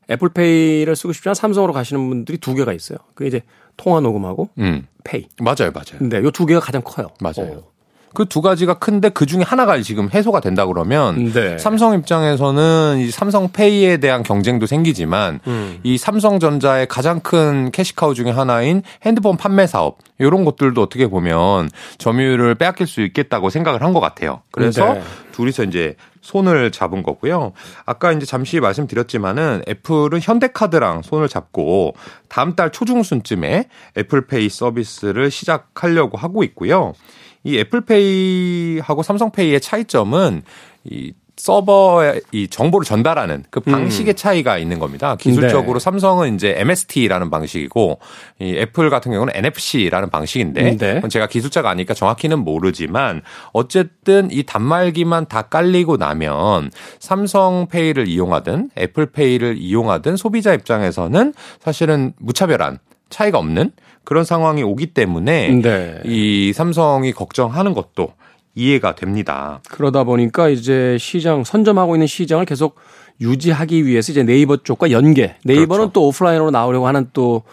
애플페이를 0.10 0.96
쓰고 0.96 1.13
싶지만 1.13 1.36
삼성으로 1.36 1.74
가시는 1.74 2.08
분들이 2.10 2.38
두 2.38 2.56
개가 2.56 2.74
있어요. 2.74 2.98
그게 3.13 3.28
이제 3.28 3.42
통화 3.78 4.00
녹음하고 4.00 4.50
음. 4.60 4.88
페이. 5.04 5.28
맞아요, 5.39 5.72
맞아요. 5.74 5.98
근데 6.00 6.18
요 6.24 6.32
두 6.32 6.46
개가 6.46 6.60
가장 6.60 6.82
커요. 6.84 7.10
맞아요. 7.22 7.63
어. 7.66 7.72
그 8.13 8.25
두 8.25 8.42
가지가 8.42 8.75
큰데 8.75 9.10
그 9.10 9.25
중에 9.25 9.42
하나가 9.44 9.80
지금 9.82 10.10
해소가 10.13 10.39
된다 10.39 10.66
그러면 10.66 11.32
네. 11.34 11.58
삼성 11.58 11.94
입장에서는 11.96 13.00
이 13.00 13.12
삼성페이에 13.12 13.98
대한 13.98 14.24
경쟁도 14.24 14.66
생기지만 14.66 15.39
음. 15.48 15.80
이 15.84 15.98
삼성전자의 15.98 16.88
가장 16.88 17.20
큰 17.20 17.72
캐시카우 17.72 18.13
중에 18.13 18.32
하나인 18.32 18.82
핸드폰 19.06 19.38
판매 19.38 19.68
사업 19.68 19.98
이런 20.20 20.46
것들도 20.46 20.82
어떻게 20.82 21.08
보면 21.08 21.70
점유율을 21.98 22.56
빼앗길 22.56 22.88
수 22.88 23.01
있겠다고 23.01 23.50
생각을 23.50 23.82
한 23.84 23.89
것 23.94 24.00
같아요. 24.00 24.44
그래서 24.51 24.94
네. 24.94 25.01
둘이서 25.32 25.63
이제 25.63 25.96
손을 26.22 26.72
잡은 26.72 27.01
거고요. 27.01 27.54
아까 27.86 28.12
이제 28.12 28.25
잠시 28.25 28.60
말씀드렸지만은 28.60 29.63
애플은 29.68 30.20
현대카드랑 30.22 31.01
손을 31.01 31.28
잡고 31.28 31.96
다음 32.28 32.56
달 32.56 32.72
초중순쯤에 32.72 33.66
애플페이 33.98 34.50
서비스를 34.50 35.32
시작하려고 35.32 36.18
하고 36.18 36.44
있고요. 36.44 36.94
이 37.43 37.58
애플페이하고 37.60 39.03
삼성페이의 39.03 39.62
차이점은 39.62 40.43
이 40.86 41.13
서버에 41.39 42.19
이 42.34 42.50
정보를 42.50 42.84
전달하는 42.84 43.46
그 43.50 43.62
방식의 43.62 44.13
음. 44.13 44.15
차이가 44.15 44.58
있는 44.58 44.77
겁니다. 44.77 45.15
기술적으로 45.15 45.79
네. 45.79 45.84
삼성은 45.84 46.36
이제 46.36 46.53
MST라는 46.58 47.29
방식이고 47.29 48.00
이 48.39 48.58
애플 48.58 48.89
같은 48.89 49.13
경우는 49.13 49.34
NFC라는 49.34 50.10
방식인데 50.10 50.75
네. 50.75 51.01
제가 51.08 51.27
기술자가 51.27 51.69
아니니까 51.69 51.93
정확히는 51.93 52.39
모르지만 52.39 53.22
어쨌든 53.53 54.29
이 54.31 54.43
단말기만 54.43 55.27
다 55.27 55.43
깔리고 55.43 55.96
나면 55.96 56.72
삼성페이를 57.00 58.10
이용하든 58.10 58.72
애플페이를 58.77 59.58
이용하든 59.60 60.17
소비자 60.17 60.53
입장에서는 60.53 61.34
사실은 61.62 62.12
무차별한 62.19 62.79
차이가 63.10 63.39
없는 63.39 63.72
그런 64.03 64.24
상황이 64.24 64.63
오기 64.63 64.88
때문에 64.88 65.50
네. 65.62 66.01
이 66.06 66.51
삼성이 66.53 67.12
걱정하는 67.12 67.74
것도 67.74 68.13
이해가 68.56 68.96
됩니다. 68.96 69.62
그러다 69.70 70.03
보니까 70.03 70.50
이제 70.50 70.98
시장 71.00 71.44
선점하고 71.44 71.96
있는 71.96 72.08
시장을 72.08 72.46
계속 72.46 72.75
유지하기 73.22 73.86
위해서 73.86 74.12
이제 74.12 74.24
네이버 74.24 74.58
쪽과 74.58 74.91
연계. 74.91 75.36
네이버는 75.44 75.68
그렇죠. 75.68 75.91
또 75.94 76.08
오프라인으로 76.08 76.51
나오려고 76.51 76.88
하는 76.88 77.10
또 77.13 77.44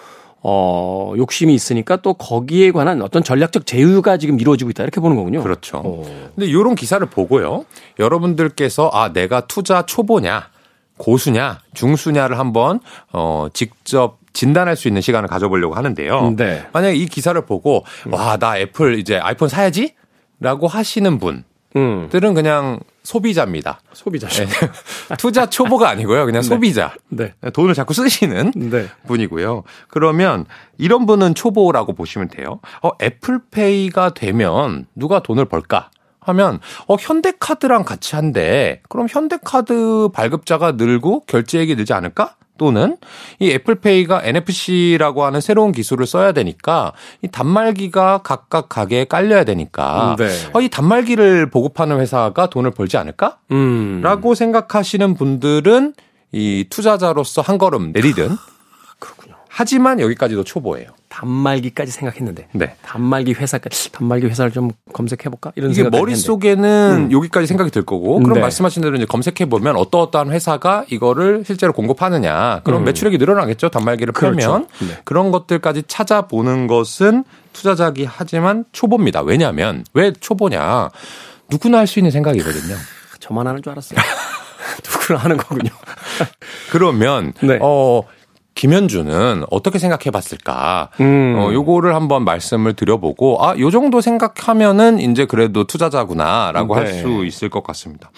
어, 0.49 1.13
욕심이 1.17 1.53
있으니까 1.55 1.97
또 1.97 2.15
거기에 2.15 2.71
관한 2.71 3.03
어떤 3.03 3.25
전략적 3.25 3.67
제휴가 3.67 4.17
지금 4.17 4.39
이루어지고 4.39 4.71
있다. 4.71 4.85
이렇게 4.85 5.01
보는 5.01 5.17
거군요. 5.17 5.43
그렇죠. 5.43 5.79
오. 5.79 6.03
근데 6.35 6.47
이런 6.47 6.77
기사를 6.77 7.05
보고요. 7.05 7.65
여러분들께서 7.99 8.91
아, 8.93 9.13
내가 9.13 9.47
투자 9.49 9.85
초보냐, 9.85 10.49
고수냐, 10.99 11.59
중수냐를 11.75 12.39
한번 12.39 12.79
어, 13.13 13.49
직접 13.53 14.19
진단할 14.37 14.77
수 14.77 14.87
있는 14.87 15.01
시간을 15.01 15.29
가져보려고 15.29 15.75
하는데요. 15.75 16.35
네. 16.37 16.67
만약에 16.73 16.95
이 16.95 17.07
기사를 17.07 17.41
보고 17.47 17.85
와, 18.11 18.37
나 18.37 18.59
애플 18.59 18.99
이제 18.99 19.17
아이폰 19.17 19.49
사야지? 19.49 19.95
라고 20.39 20.69
하시는 20.69 21.19
분들은 21.19 21.45
음. 21.77 22.35
그냥 22.35 22.81
소비자입니다. 23.03 23.81
소비자죠. 23.95 24.45
네. 24.45 24.51
투자 25.17 25.47
초보가 25.47 25.89
아니고요. 25.89 26.27
그냥 26.27 26.43
네. 26.43 26.49
소비자. 26.49 26.95
네. 27.09 27.33
돈을 27.55 27.73
자꾸 27.73 27.95
쓰시는 27.95 28.53
네. 28.55 28.89
분이고요. 29.07 29.63
그러면 29.89 30.45
이런 30.77 31.07
분은 31.07 31.35
초보라고 31.35 31.95
보시면 31.95 32.29
돼요. 32.29 32.61
어, 32.83 32.91
애플페이가 33.01 34.13
되면 34.13 34.87
누가 34.95 35.21
돈을 35.21 35.47
벌까? 35.47 35.91
하면 36.21 36.59
어 36.89 36.97
현대카드랑 36.99 37.85
같이 37.85 38.17
한대. 38.17 38.83
그럼 38.89 39.07
현대카드 39.09 40.09
발급자가 40.13 40.73
늘고 40.73 41.21
결제액이 41.21 41.77
늘지 41.77 41.93
않을까? 41.93 42.35
또는 42.59 42.97
이 43.39 43.51
애플페이가 43.51 44.23
NFC라고 44.25 45.25
하는 45.25 45.41
새로운 45.41 45.73
기술을 45.73 46.07
써야 46.07 46.33
되니까 46.33 46.93
이 47.23 47.29
단말기가 47.29 48.19
각각 48.19 48.69
가게에 48.69 49.05
깔려야 49.05 49.45
되니까 49.45 50.17
네. 50.19 50.29
어, 50.53 50.61
이 50.61 50.69
단말기를 50.69 51.51
보급하는 51.51 52.01
회사가 52.01 52.49
돈을 52.51 52.71
벌지 52.73 52.97
않을까? 52.97 53.39
음. 53.53 54.01
라고 54.03 54.35
생각하시는 54.35 55.15
분들은 55.15 55.95
이 56.33 56.67
투자자로서 56.69 57.43
한 57.43 57.59
걸음 57.59 57.93
내리든 57.93 58.37
하지만 59.59 60.01
여기까지도 60.01 60.45
초보예요. 60.45 60.89
단말기까지 61.09 61.91
생각했는데. 61.91 62.47
네. 62.53 62.75
단말기 62.83 63.33
회사까지 63.33 63.91
단말기 63.91 64.27
회사를 64.27 64.53
좀 64.53 64.71
검색해 64.93 65.31
볼까? 65.31 65.51
이런 65.57 65.71
이게 65.71 65.83
머릿 65.89 66.17
속에는 66.17 67.07
음. 67.07 67.13
여기까지 67.13 67.47
생각이 67.47 67.71
들 67.71 67.81
거고 67.83 68.19
그럼 68.21 68.35
네. 68.35 68.41
말씀하신 68.41 68.83
대로 68.83 68.97
이제 68.97 69.07
검색해 69.07 69.49
보면 69.49 69.77
어떠어떠한 69.77 70.31
회사가 70.31 70.85
이거를 70.91 71.43
실제로 71.47 71.73
공급하느냐. 71.73 72.61
그럼 72.65 72.83
음. 72.83 72.85
매출액이 72.85 73.17
늘어나겠죠. 73.17 73.71
단말기를 73.71 74.13
그렇죠. 74.13 74.37
풀면. 74.37 74.69
네. 74.81 75.01
그런 75.05 75.31
것들까지 75.31 75.85
찾아보는 75.89 76.67
것은 76.67 77.25
투자자기 77.55 78.05
하지만 78.05 78.67
초보입니다. 78.73 79.23
왜냐하면 79.23 79.85
왜 79.95 80.13
초보냐? 80.13 80.91
누구나 81.49 81.79
할 81.79 81.87
수 81.87 81.99
있는 81.99 82.11
생각이거든요. 82.11 82.77
저만 83.21 83.47
하는 83.47 83.63
줄 83.63 83.73
알았어요. 83.73 83.99
누구나 84.85 85.21
하는 85.21 85.39
거군요. 85.39 85.71
그러면 86.73 87.33
네. 87.41 87.59
어 87.63 88.03
김현주는 88.57 89.45
어떻게 89.51 89.79
생각해 89.79 90.11
봤을까? 90.11 90.89
음. 91.01 91.37
어, 91.39 91.53
요거를 91.53 91.95
한번 91.95 92.25
말씀을 92.25 92.73
드려보고, 92.73 93.45
아, 93.45 93.57
요 93.59 93.71
정도 93.71 94.01
생각하면은 94.01 94.99
이제 94.99 95.27
그래도 95.27 95.65
투자자구나라고 95.65 96.75
네. 96.75 96.81
할수 96.81 97.25
있을 97.25 97.49
것 97.51 97.63
같습니다. 97.63 98.11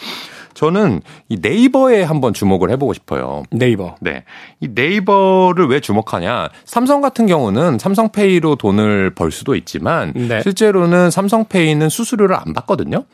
저는 0.54 1.02
이 1.28 1.38
네이버에 1.40 2.02
한번 2.02 2.33
주목을 2.35 2.71
해보고 2.71 2.92
싶어요. 2.95 3.42
네이버. 3.50 3.97
네. 4.00 4.25
이 4.61 4.68
네이버를 4.75 5.68
왜 5.68 5.80
주목하냐. 5.80 6.49
삼성 6.64 7.00
같은 7.00 7.26
경우는 7.26 7.78
삼성페이로 7.78 8.57
돈을 8.57 9.14
벌 9.14 9.30
수도 9.30 9.54
있지만, 9.57 10.12
네. 10.14 10.40
실제로는 10.42 11.11
삼성페이는 11.11 11.88
수수료를 11.88 12.37
안 12.37 12.54
받거든요. 12.54 13.04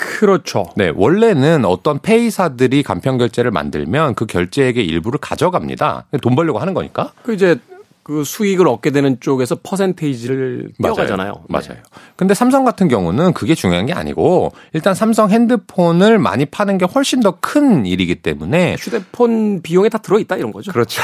그렇죠. 0.00 0.64
네, 0.76 0.90
원래는 0.94 1.66
어떤 1.66 1.98
페이사들이 1.98 2.82
간편 2.82 3.18
결제를 3.18 3.50
만들면 3.50 4.14
그 4.14 4.24
결제액의 4.24 4.84
일부를 4.86 5.20
가져갑니다. 5.20 6.06
돈 6.22 6.34
벌려고 6.34 6.58
하는 6.58 6.72
거니까. 6.72 7.12
그 7.22 7.34
이제 7.34 7.58
그 8.10 8.24
수익을 8.24 8.66
얻게 8.66 8.90
되는 8.90 9.18
쪽에서 9.20 9.56
퍼센테이지를 9.62 10.72
떼어가잖아요. 10.82 11.44
맞아요. 11.48 11.62
네. 11.62 11.68
맞아요. 11.68 11.82
근데 12.16 12.34
삼성 12.34 12.64
같은 12.64 12.88
경우는 12.88 13.34
그게 13.34 13.54
중요한 13.54 13.86
게 13.86 13.92
아니고 13.92 14.50
일단 14.72 14.94
삼성 14.94 15.30
핸드폰을 15.30 16.18
많이 16.18 16.44
파는 16.44 16.78
게 16.78 16.84
훨씬 16.86 17.20
더 17.20 17.30
큰 17.40 17.86
일이기 17.86 18.16
때문에 18.16 18.76
휴대폰 18.78 19.62
비용에 19.62 19.88
다 19.88 19.98
들어있다 19.98 20.36
이런 20.36 20.52
거죠. 20.52 20.72
그렇죠. 20.72 21.02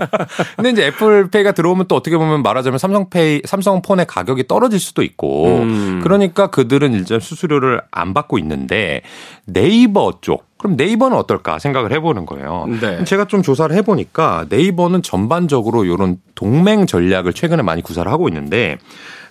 근데 0.56 0.70
이제 0.70 0.86
애플페이가 0.86 1.52
들어오면 1.52 1.86
또 1.88 1.96
어떻게 1.96 2.16
보면 2.16 2.42
말하자면 2.42 2.78
삼성페이, 2.78 3.42
삼성폰의 3.44 4.06
가격이 4.06 4.46
떨어질 4.46 4.78
수도 4.78 5.02
있고 5.02 5.58
음. 5.62 6.00
그러니까 6.02 6.48
그들은 6.48 6.92
일단 6.92 7.20
수수료를 7.20 7.80
안 7.90 8.14
받고 8.14 8.38
있는데 8.38 9.00
네이버 9.46 10.12
쪽 10.20 10.53
그럼 10.64 10.76
네이버는 10.78 11.14
어떨까 11.14 11.58
생각을 11.58 11.92
해보는 11.92 12.24
거예요. 12.24 12.66
네. 12.80 13.04
제가 13.04 13.26
좀 13.26 13.42
조사를 13.42 13.76
해보니까 13.76 14.46
네이버는 14.48 15.02
전반적으로 15.02 15.84
이런 15.84 16.16
동맹 16.34 16.86
전략을 16.86 17.34
최근에 17.34 17.62
많이 17.62 17.82
구사를 17.82 18.10
하고 18.10 18.28
있는데 18.28 18.78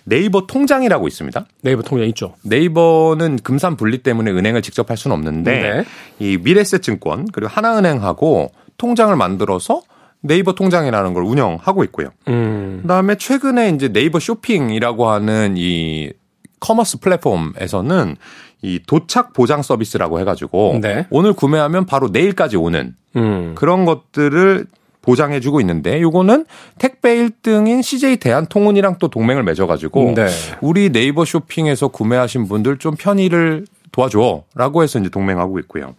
네이버 0.04 0.46
통장이라고 0.46 1.08
있습니다. 1.08 1.44
네이버 1.62 1.82
통장 1.82 2.06
있죠. 2.10 2.34
네이버는 2.44 3.40
금산 3.42 3.74
분리 3.76 3.98
때문에 3.98 4.30
은행을 4.30 4.62
직접 4.62 4.90
할 4.90 4.96
수는 4.96 5.16
없는데 5.16 5.60
네. 5.60 5.84
이 6.20 6.38
미래에셋증권 6.40 7.26
그리고 7.32 7.50
하나은행하고 7.50 8.52
통장을 8.78 9.16
만들어서 9.16 9.82
네이버 10.20 10.54
통장이라는 10.54 11.14
걸 11.14 11.24
운영하고 11.24 11.82
있고요. 11.82 12.10
음. 12.28 12.78
그다음에 12.82 13.16
최근에 13.16 13.70
이제 13.70 13.88
네이버 13.88 14.20
쇼핑이라고 14.20 15.08
하는 15.08 15.56
이 15.56 16.12
commerce 16.60 17.00
플랫폼에서는 17.00 18.16
이 18.64 18.80
도착 18.86 19.34
보장 19.34 19.60
서비스라고 19.60 20.20
해가지고 20.20 20.78
네. 20.80 21.06
오늘 21.10 21.34
구매하면 21.34 21.84
바로 21.84 22.08
내일까지 22.08 22.56
오는 22.56 22.94
음. 23.14 23.54
그런 23.54 23.84
것들을 23.84 24.66
보장해주고 25.02 25.60
있는데 25.60 26.00
요거는 26.00 26.46
택배 26.78 27.14
1등인 27.14 27.82
CJ 27.82 28.16
대한통운이랑 28.16 28.96
또 28.98 29.08
동맹을 29.08 29.42
맺어가지고 29.42 30.14
네. 30.16 30.28
우리 30.62 30.90
네이버 30.90 31.26
쇼핑에서 31.26 31.88
구매하신 31.88 32.48
분들 32.48 32.78
좀 32.78 32.94
편의를 32.96 33.66
도와줘라고 33.92 34.82
해서 34.82 34.98
이제 34.98 35.10
동맹하고 35.10 35.58
있고요. 35.60 35.94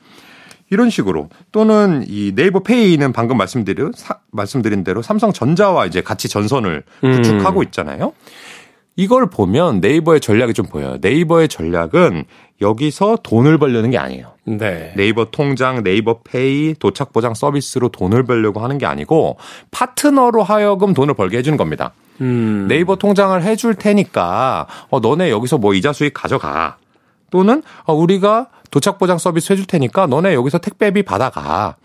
이런 0.72 0.90
식으로 0.90 1.30
또는 1.52 2.04
이 2.08 2.34
네이버 2.34 2.62
페이는 2.62 3.14
방금 3.14 3.38
말씀드린 3.38 3.92
말씀드린 4.32 4.84
대로 4.84 5.04
삼성전자와 5.04 5.86
이제 5.86 6.02
같이 6.02 6.28
전선을 6.28 6.82
구축하고 7.02 7.60
음. 7.60 7.64
있잖아요. 7.66 8.14
이걸 8.98 9.30
보면 9.30 9.82
네이버의 9.82 10.22
전략이 10.22 10.54
좀 10.54 10.66
보여요. 10.66 10.98
네이버의 11.02 11.50
전략은 11.50 12.26
여기서 12.62 13.18
돈을 13.24 13.58
벌려는 13.58 13.92
게 13.92 13.98
아니에요. 13.98 14.32
네. 14.46 14.94
네이버 14.96 15.26
통장, 15.26 15.84
네이버 15.84 16.20
페이, 16.24 16.74
도착 16.76 17.12
보장 17.12 17.34
서비스로 17.34 17.90
돈을 17.90 18.24
벌려고 18.24 18.62
하는 18.62 18.78
게 18.78 18.86
아니고 18.86 19.38
파트너로 19.72 20.44
하여금 20.44 20.94
돈을 20.94 21.14
벌게 21.16 21.38
해주는 21.38 21.58
겁니다. 21.58 21.92
음. 22.22 22.68
네이버 22.70 22.96
통장을 22.96 23.42
해줄 23.44 23.76
테니까 23.76 24.68
어, 24.90 25.00
너네 25.00 25.30
여기서 25.32 25.58
뭐 25.58 25.74
이자 25.74 25.92
수익 25.92 26.14
가져가. 26.14 26.78
또는 27.30 27.62
어, 27.84 27.94
우리가 27.94 28.48
도착 28.72 29.00
보장 29.00 29.18
서비스 29.18 29.52
해줄 29.52 29.66
테니까 29.66 30.08
너네 30.08 30.34
여기서 30.34 30.60
택배비 30.60 31.04
받아가. 31.04 31.76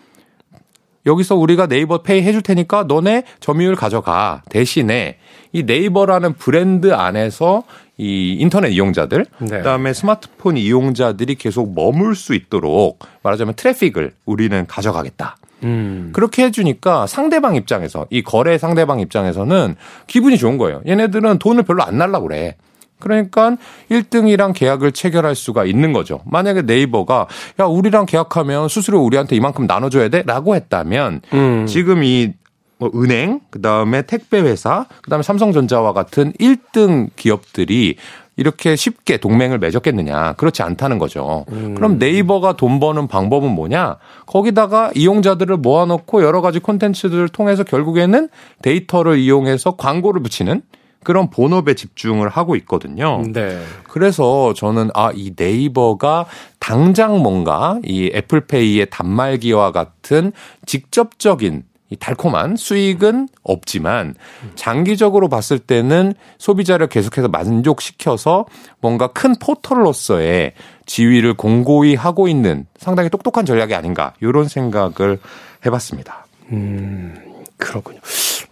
여기서 1.06 1.36
우리가 1.36 1.66
네이버 1.66 2.02
페이 2.02 2.22
해줄 2.22 2.42
테니까 2.42 2.84
너네 2.84 3.24
점유율 3.40 3.74
가져가. 3.74 4.42
대신에 4.50 5.18
이 5.52 5.62
네이버라는 5.62 6.34
브랜드 6.34 6.92
안에서 6.92 7.64
이 7.96 8.36
인터넷 8.38 8.70
이용자들, 8.70 9.26
네. 9.40 9.58
그다음에 9.58 9.92
스마트폰 9.92 10.56
이용자들이 10.56 11.34
계속 11.34 11.74
머물 11.74 12.14
수 12.14 12.34
있도록 12.34 12.98
말하자면 13.22 13.54
트래픽을 13.54 14.12
우리는 14.24 14.66
가져가겠다. 14.66 15.36
음. 15.64 16.10
그렇게 16.14 16.44
해주니까 16.44 17.06
상대방 17.06 17.56
입장에서 17.56 18.06
이 18.08 18.22
거래 18.22 18.56
상대방 18.56 19.00
입장에서는 19.00 19.76
기분이 20.06 20.38
좋은 20.38 20.56
거예요. 20.56 20.80
얘네들은 20.86 21.38
돈을 21.38 21.64
별로 21.64 21.82
안 21.82 21.98
날라 21.98 22.20
그래. 22.20 22.56
그러니까 23.00 23.56
1등이랑 23.90 24.52
계약을 24.54 24.92
체결할 24.92 25.34
수가 25.34 25.64
있는 25.64 25.92
거죠. 25.92 26.20
만약에 26.26 26.62
네이버가 26.62 27.26
야 27.58 27.64
우리랑 27.64 28.06
계약하면 28.06 28.68
수수료 28.68 29.00
우리한테 29.00 29.34
이만큼 29.36 29.66
나눠줘야 29.66 30.08
돼라고 30.08 30.54
했다면 30.54 31.22
음. 31.32 31.66
지금 31.66 32.04
이 32.04 32.34
뭐 32.80 32.90
은행, 32.94 33.40
그 33.50 33.60
다음에 33.60 34.02
택배 34.02 34.40
회사, 34.40 34.86
그 35.02 35.10
다음에 35.10 35.22
삼성전자와 35.22 35.92
같은 35.92 36.32
1등 36.40 37.10
기업들이 37.14 37.96
이렇게 38.36 38.74
쉽게 38.74 39.18
동맹을 39.18 39.58
맺었겠느냐. 39.58 40.32
그렇지 40.38 40.62
않다는 40.62 40.98
거죠. 40.98 41.44
음. 41.52 41.74
그럼 41.74 41.98
네이버가 41.98 42.54
돈 42.54 42.80
버는 42.80 43.06
방법은 43.06 43.50
뭐냐? 43.50 43.98
거기다가 44.24 44.90
이용자들을 44.94 45.58
모아놓고 45.58 46.22
여러 46.22 46.40
가지 46.40 46.58
콘텐츠들을 46.58 47.28
통해서 47.28 47.64
결국에는 47.64 48.30
데이터를 48.62 49.18
이용해서 49.18 49.72
광고를 49.72 50.22
붙이는 50.22 50.62
그런 51.02 51.30
본업에 51.30 51.74
집중을 51.74 52.28
하고 52.28 52.56
있거든요. 52.56 53.22
네. 53.32 53.62
그래서 53.84 54.52
저는 54.54 54.90
아, 54.94 55.10
이 55.14 55.32
네이버가 55.36 56.26
당장 56.58 57.22
뭔가 57.22 57.78
이 57.84 58.10
애플페이의 58.14 58.88
단말기와 58.90 59.72
같은 59.72 60.32
직접적인 60.66 61.64
이 61.92 61.96
달콤한 61.96 62.54
수익은 62.54 63.28
없지만 63.42 64.14
장기적으로 64.54 65.28
봤을 65.28 65.58
때는 65.58 66.14
소비자를 66.38 66.86
계속해서 66.86 67.26
만족시켜서 67.28 68.46
뭔가 68.80 69.08
큰 69.08 69.34
포털로서의 69.40 70.52
지위를 70.86 71.34
공고히 71.34 71.96
하고 71.96 72.28
있는 72.28 72.66
상당히 72.78 73.10
똑똑한 73.10 73.44
전략이 73.44 73.74
아닌가 73.74 74.14
이런 74.20 74.46
생각을 74.46 75.18
해봤습니다. 75.66 76.26
음 76.52 77.16
그렇군요. 77.56 77.98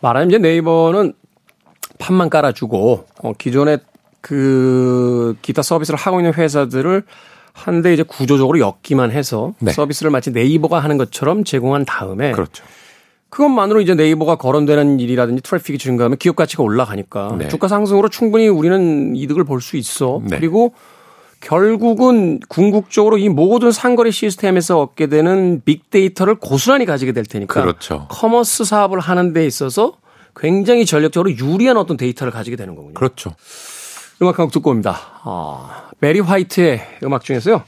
말하자면 0.00 0.31
이제 0.31 0.38
네이버는 0.38 1.12
판만 1.99 2.31
깔아주고 2.31 3.05
어, 3.23 3.33
기존의 3.37 3.81
그 4.21 5.37
기타 5.43 5.62
서비스를 5.62 5.99
하고 5.99 6.21
있는 6.21 6.35
회사들을 6.35 7.02
한데 7.52 7.93
이제 7.93 8.02
구조적으로 8.02 8.59
엮기만 8.61 9.11
해서 9.11 9.52
네. 9.59 9.73
서비스를 9.73 10.11
마치 10.11 10.31
네이버가 10.31 10.78
하는 10.78 10.97
것처럼 10.97 11.45
제공한 11.45 11.85
다음에 11.85 12.33
그렇죠. 12.33 12.64
그것만으로 13.31 13.81
이제 13.81 13.95
네이버가 13.95 14.37
거론되는 14.37 15.00
일이라든지 15.00 15.43
트래픽이 15.43 15.78
증가하면 15.78 16.19
기업 16.19 16.37
가치가 16.37 16.62
올라가니까 16.62 17.37
네. 17.38 17.49
주가 17.49 17.69
상승으로 17.69 18.09
충분히 18.09 18.49
우리는 18.49 19.14
이득을 19.17 19.45
볼 19.45 19.61
수 19.61 19.76
있어. 19.76 20.23
네. 20.25 20.37
그리고 20.38 20.73
결국은 21.40 22.40
궁극적으로 22.49 23.19
이 23.19 23.28
모든 23.28 23.71
상거래 23.71 24.11
시스템에서 24.11 24.81
얻게 24.81 25.07
되는 25.07 25.62
빅데이터를 25.64 26.37
고스란히 26.37 26.85
가지게 26.85 27.12
될 27.12 27.25
테니까 27.25 27.61
그렇죠. 27.61 28.07
commerce 28.08 28.64
사업을 28.64 28.99
하는 28.99 29.33
데 29.33 29.47
있어서 29.47 29.95
굉장히 30.37 30.87
전략적으로 30.87 31.37
유리한 31.37 31.76
어떤 31.76 31.97
데이터를 31.97 32.32
가지게 32.32 32.56
되는 32.56 32.75
거군요. 32.75 32.94
그렇죠. 32.94 33.35
음악 34.20 34.38
한 34.38 34.47
곡 34.47 34.52
듣고 34.52 34.70
옵니다. 34.70 34.97
아, 35.23 35.90
베리 36.00 36.20
화이트의 36.20 36.80
음악 37.04 37.25
중에서요. 37.25 37.62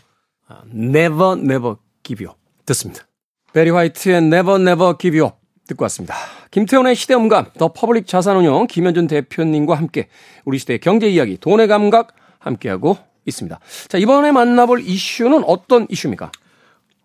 Never 0.75 1.33
Never 1.38 1.76
Give 2.02 2.26
You 2.26 2.37
듣습니다. 2.67 3.05
베리 3.52 3.71
화이트의 3.71 4.17
Never 4.19 4.61
Never 4.61 4.95
Give 4.99 5.19
You 5.21 5.33
듣고 5.69 5.85
왔습니다. 5.85 6.14
김태훈의 6.50 6.97
시대음감, 6.97 7.47
더 7.59 7.73
퍼블릭 7.73 8.09
자산운용 8.09 8.67
김현준 8.67 9.07
대표님과 9.07 9.76
함께 9.76 10.09
우리 10.45 10.59
시대의 10.59 10.81
경제 10.81 11.09
이야기, 11.09 11.37
돈의 11.37 11.69
감각 11.69 12.17
함께하고 12.40 12.99
있습니다. 13.26 13.61
자, 13.87 13.99
이번에 13.99 14.33
만나볼 14.33 14.81
이슈는 14.81 15.45
어떤 15.45 15.87
이슈입니까? 15.88 16.33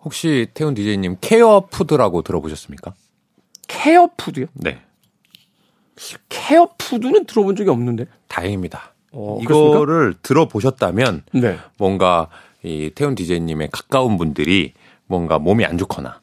혹시 0.04 0.48
태훈 0.56 0.74
DJ님 0.74 1.18
care 1.22 1.68
food라고 1.70 2.24
들어보셨습니까? 2.24 2.94
care 3.68 4.10
food요? 4.18 4.48
네. 4.54 4.82
care 6.30 6.70
food는 6.78 7.26
들어본 7.26 7.56
적이 7.56 7.70
없는데. 7.70 8.06
다행입니다. 8.28 8.94
어, 9.12 9.40
이거를 9.42 10.16
들어보셨다면 10.22 11.24
네. 11.34 11.58
뭔가 11.78 12.28
이 12.64 12.92
태훈 12.94 13.16
DJ님의 13.16 13.70
가까운 13.72 14.18
분들이 14.18 14.74
뭔가 15.08 15.40
몸이 15.40 15.64
안 15.64 15.78
좋거나 15.78 16.20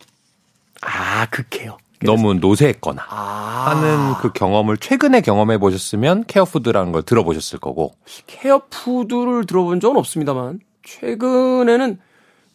아, 0.83 1.26
그 1.31 1.45
care. 1.49 1.79
너무 2.05 2.35
노쇠했거나 2.35 3.07
아. 3.09 3.64
하는 3.71 4.14
그 4.21 4.33
경험을 4.33 4.76
최근에 4.76 5.21
경험해 5.21 5.59
보셨으면 5.59 6.25
care 6.27 6.45
food라는 6.45 6.91
걸 6.93 7.02
들어보셨을 7.05 7.61
거고 7.61 7.95
care 8.27 8.67
food를 8.67 9.47
들어본 9.47 9.79
적은 9.81 9.97
없습니다만 9.99 10.61
최근에는 10.83 11.99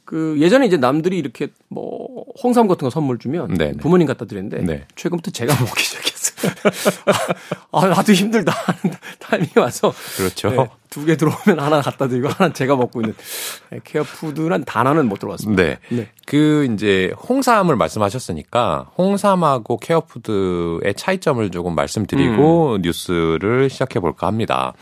그 0.03 0.35
예전에 0.39 0.65
이제 0.65 0.75
남들이 0.77 1.17
이렇게 1.17 1.47
뭐 1.69 2.25
홍삼 2.43 2.67
같은 2.67 2.85
거 2.85 2.89
선물 2.89 3.19
주면 3.19 3.53
네네. 3.53 3.77
부모님 3.77 4.05
갖다 4.05 4.25
드렸는데 4.25 4.63
네. 4.63 4.85
최근부터 4.95 5.31
제가 5.31 5.53
먹기 5.63 5.83
시작했어요. 5.83 6.16
아, 7.71 7.87
나도 7.87 8.13
힘들다 8.13 8.53
타이밍이 9.19 9.51
와서. 9.55 9.93
그렇죠. 10.15 10.49
네, 10.49 10.69
두개 10.89 11.17
들어오면 11.17 11.59
하나 11.59 11.81
갖다 11.81 12.07
드리고 12.07 12.29
하나 12.29 12.53
제가 12.53 12.75
먹고 12.75 13.01
있는 13.01 13.15
네, 13.71 13.79
care 13.83 14.13
food란 14.13 14.65
단어는 14.65 15.07
못 15.07 15.19
들어봤습니다. 15.19 15.63
네. 15.63 15.77
네. 15.89 16.09
그 16.25 16.67
이제 16.73 17.11
홍삼을 17.29 17.75
말씀하셨으니까 17.75 18.91
홍삼하고 18.97 19.77
care 19.77 20.24
food의 20.24 20.93
차이점을 20.95 21.49
조금 21.51 21.75
말씀드리고 21.75 22.75
음. 22.75 22.81
뉴스를 22.81 23.69
시작해 23.69 23.99
볼까 23.99 24.27
합니다. 24.27 24.73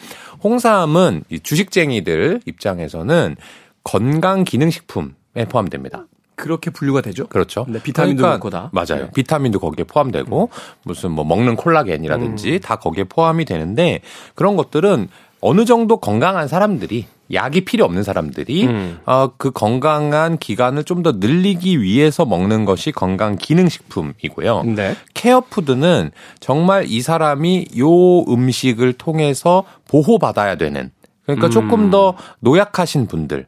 홍삼은 0.44 1.24
이 1.30 1.40
주식쟁이들 1.40 2.42
입장에서는 2.46 3.36
건강 3.84 4.44
기능식품에 4.44 5.46
포함됩니다. 5.50 6.06
그렇게 6.36 6.70
분류가 6.70 7.02
되죠? 7.02 7.28
그렇죠. 7.28 7.66
네, 7.70 7.82
비타민도 7.82 8.22
그러니까, 8.22 8.40
그렇고 8.40 8.50
다. 8.50 8.70
맞아요. 8.74 9.06
네. 9.06 9.12
비타민도 9.14 9.60
거기에 9.60 9.86
포함되고 9.86 10.44
음. 10.44 10.58
무슨 10.84 11.12
뭐 11.12 11.24
먹는 11.26 11.56
콜라겐이라든지 11.56 12.54
음. 12.54 12.60
다 12.60 12.76
거기에 12.76 13.06
포함이 13.06 13.46
되는데 13.46 14.02
그런 14.36 14.56
것들은 14.56 15.08
어느 15.42 15.66
정도 15.66 15.98
건강한 15.98 16.48
사람들이 16.48 17.06
약이 17.34 17.66
필요 17.66 17.86
없는 17.86 18.04
사람들이 18.04 18.68
음. 18.68 19.00
어, 19.06 19.32
그 19.38 19.52
건강한 19.52 20.38
기간을 20.38 20.84
좀 20.84 21.02
더 21.04 21.14
늘리기 21.14 21.82
위해서 21.82 22.26
먹는 22.26 22.66
것이 22.66 22.92
건강 22.92 23.36
기능 23.38 23.70
식품이고요. 23.70 24.64
네. 24.76 24.96
케어 25.14 25.42
푸드는 25.42 26.12
정말 26.40 26.86
이 26.88 27.02
사람이 27.02 27.68
요 27.78 28.22
음식을 28.22 28.94
통해서 28.94 29.64
보호받아야 29.88 30.56
되는 30.56 30.92
그러니까 31.24 31.48
음. 31.48 31.52
조금 31.52 31.90
더 31.92 32.16
노약하신 32.40 33.08
분들 33.08 33.48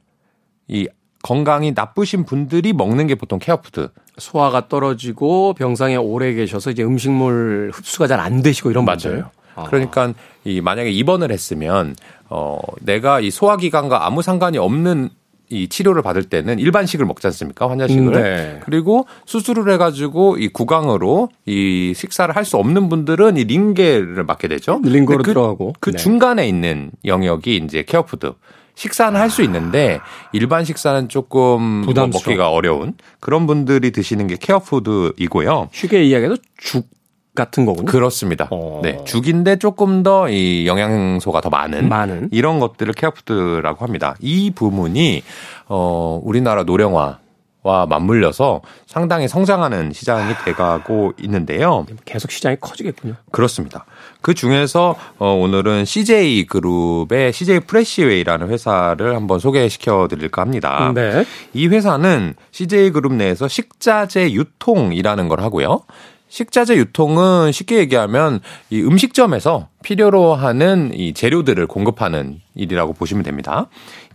이 0.67 0.87
건강이 1.31 1.73
나쁘신 1.75 2.23
분들이 2.23 2.71
먹는 2.71 3.07
게 3.07 3.15
보통 3.15 3.37
care 3.37 3.60
food. 3.60 3.89
소화가 4.17 4.69
떨어지고 4.69 5.53
병상에 5.55 5.97
오래 5.97 6.33
계셔서 6.33 6.71
이제 6.71 6.83
음식물 6.83 7.69
흡수가 7.73 8.07
잘 8.07 8.17
안 8.21 8.41
되시고 8.41 8.71
이런 8.71 8.85
맞아요. 8.85 9.29
아. 9.55 9.63
그러니까 9.63 10.13
이 10.45 10.61
만약에 10.61 10.89
입원을 10.89 11.31
했으면 11.31 11.95
어 12.29 12.57
내가 12.81 13.19
이 13.19 13.29
소화 13.29 13.57
기관과 13.57 14.05
아무 14.05 14.21
상관이 14.21 14.57
없는 14.57 15.09
이 15.49 15.67
치료를 15.67 16.01
받을 16.01 16.23
때는 16.23 16.59
일반식을 16.59 17.05
먹지 17.05 17.27
않습니까? 17.27 17.69
환자식을. 17.69 18.11
네. 18.13 18.59
그리고 18.63 19.05
수술을 19.25 19.71
해가지고 19.73 20.37
이 20.37 20.47
구강으로 20.47 21.29
이 21.45 21.93
식사를 21.95 22.33
할 22.35 22.45
수 22.45 22.55
없는 22.57 22.87
분들은 22.89 23.35
이 23.37 23.43
링겔을 23.43 24.23
맞게 24.23 24.47
되죠. 24.47 24.79
링거로 24.83 25.19
그, 25.19 25.23
들어가고. 25.31 25.73
그 25.81 25.91
네. 25.91 25.97
중간에 25.97 26.47
있는 26.47 26.91
영역이 27.03 27.57
이제 27.57 27.83
care 27.83 28.05
food. 28.05 28.33
식사는 28.77 29.19
할 29.19 29.29
수 29.29 29.41
있는데 29.41 29.99
일반 30.33 30.63
식사는 30.63 31.09
조금 31.09 31.81
뭐 31.85 31.93
먹기가 31.93 32.51
어려운 32.51 32.93
그런 33.19 33.47
분들이 33.47 33.91
드시는 33.91 34.27
게 34.27 34.37
케어푸드이고요. 34.39 35.69
쉽게 35.71 36.03
이야기해서 36.03 36.37
죽 36.57 36.87
같은 37.35 37.65
거군요. 37.65 37.85
그렇습니다. 37.85 38.47
어. 38.51 38.79
네, 38.83 38.99
죽인데 39.05 39.57
조금 39.57 40.01
더 40.03 40.27
이 40.29 40.65
영양소가 40.67 41.41
더 41.41 41.49
많은, 41.49 41.87
많은 41.89 42.29
이런 42.31 42.59
것들을 42.59 42.93
케어푸드라고 42.93 43.83
합니다. 43.85 44.15
이 44.19 44.51
부분이 44.51 45.23
어 45.67 46.19
우리나라 46.23 46.63
노령화 46.63 47.19
와 47.67 47.85
맞물려서 47.85 48.61
상당히 48.85 49.27
성장하는 49.27 49.91
시장이 49.91 50.33
돼가고 50.45 51.11
있는데요. 51.19 51.85
계속 52.05 52.31
시장이 52.31 52.55
커지겠군요. 52.61 53.15
그렇습니다. 53.29 53.83
그 54.21 54.33
중에서 54.33 54.95
어, 55.19 55.33
오늘은 55.33 55.83
CJ 55.83 56.45
그룹의 56.45 57.33
CJ 57.33 57.59
프레시웨이라는 57.61 58.47
회사를 58.47 59.17
한번 59.17 59.39
소개시켜 59.39 60.07
드릴까 60.09 60.41
합니다. 60.41 60.93
네. 60.95 61.25
이 61.53 61.67
회사는 61.67 62.35
CJ 62.51 62.91
그룹 62.91 63.13
내에서 63.13 63.49
식자재 63.49 64.31
유통이라는 64.31 65.27
걸 65.27 65.41
하고요. 65.41 65.81
식자재 66.29 66.77
유통은 66.77 67.51
쉽게 67.51 67.79
얘기하면 67.79 68.39
이 68.69 68.81
음식점에서 68.81 69.67
필요로 69.87 70.35
하는 70.35 70.91
이 70.93 71.13
재료들을 71.13 71.65
공급하는 71.65 72.41
일이라고 72.55 72.91
보시면 72.91 73.23
됩니다. 73.23 73.67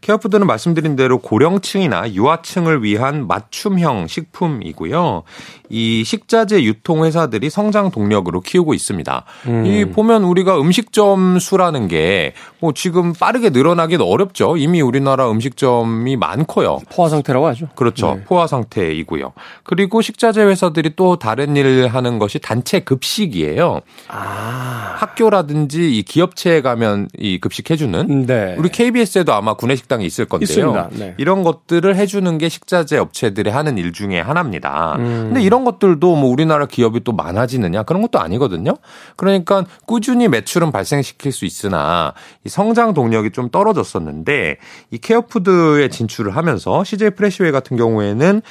케어푸드는 0.02 0.46
말씀드린 0.46 0.96
대로 0.96 1.18
고령층이나 1.18 2.12
유아층을 2.12 2.82
위한 2.82 3.26
맞춤형 3.26 4.06
식품이고요. 4.06 5.22
이 5.70 6.04
식자재 6.04 6.62
유통 6.64 7.04
회사들이 7.04 7.48
성장 7.48 7.90
동력으로 7.90 8.40
키우고 8.40 8.74
있습니다. 8.74 9.24
음. 9.46 9.64
이 9.64 9.86
보면 9.86 10.24
우리가 10.24 10.60
음식점 10.60 11.38
수라는 11.38 11.88
게 11.88 12.34
뭐 12.62 12.72
지금 12.72 13.12
빠르게 13.12 13.50
늘어나기도 13.50 14.08
어렵죠. 14.08 14.56
이미 14.56 14.80
우리나라 14.80 15.28
음식점이 15.28 16.14
많고요. 16.14 16.78
포화 16.94 17.08
상태라고 17.08 17.48
하죠. 17.48 17.66
그렇죠. 17.74 18.14
네. 18.14 18.22
포화 18.24 18.46
상태이고요. 18.46 19.32
그리고 19.64 20.00
식자재 20.00 20.42
회사들이 20.42 20.92
또 20.94 21.16
다른 21.16 21.56
일을 21.56 21.88
하는 21.88 22.20
것이 22.20 22.38
단체 22.38 22.78
급식이에요. 22.78 23.80
아. 24.06 24.94
학교라든지 24.96 25.61
어디든지 25.62 25.96
이 25.96 26.02
기업체에 26.02 26.60
가면 26.62 27.08
이 27.18 27.38
급식해주는 27.38 28.26
네. 28.26 28.54
우리 28.58 28.68
KBS에도 28.68 29.32
아마 29.32 29.54
구내식당이 29.54 30.04
있을 30.06 30.24
건데요. 30.24 30.88
네. 30.92 31.14
이런 31.18 31.42
것들을 31.42 31.94
해주는 31.94 32.38
게 32.38 32.48
식자재 32.48 32.98
업체들이 32.98 33.50
하는 33.50 33.78
일 33.78 33.92
중에 33.92 34.20
하나입니다. 34.20 34.96
음. 34.98 35.04
근데 35.28 35.42
이런 35.42 35.64
것들도 35.64 36.16
뭐 36.16 36.30
우리나라 36.30 36.66
기업이 36.66 37.00
또 37.04 37.12
많아지느냐 37.12 37.82
그런 37.84 38.02
것도 38.02 38.18
아니거든요. 38.20 38.74
그러니까 39.16 39.64
꾸준히 39.86 40.28
매출은 40.28 40.72
발생시킬 40.72 41.32
수 41.32 41.44
있으나 41.44 42.14
이 42.44 42.48
성장 42.48 42.94
동력이 42.94 43.30
좀 43.30 43.50
떨어졌었는데 43.50 44.56
이 44.90 44.98
care 44.98 45.38
food에 45.38 45.88
진출을 45.88 46.36
하면서 46.36 46.84
CJ 46.84 47.10
프레시웨이 47.10 47.52
같은 47.52 47.76
경우에는 47.76 48.42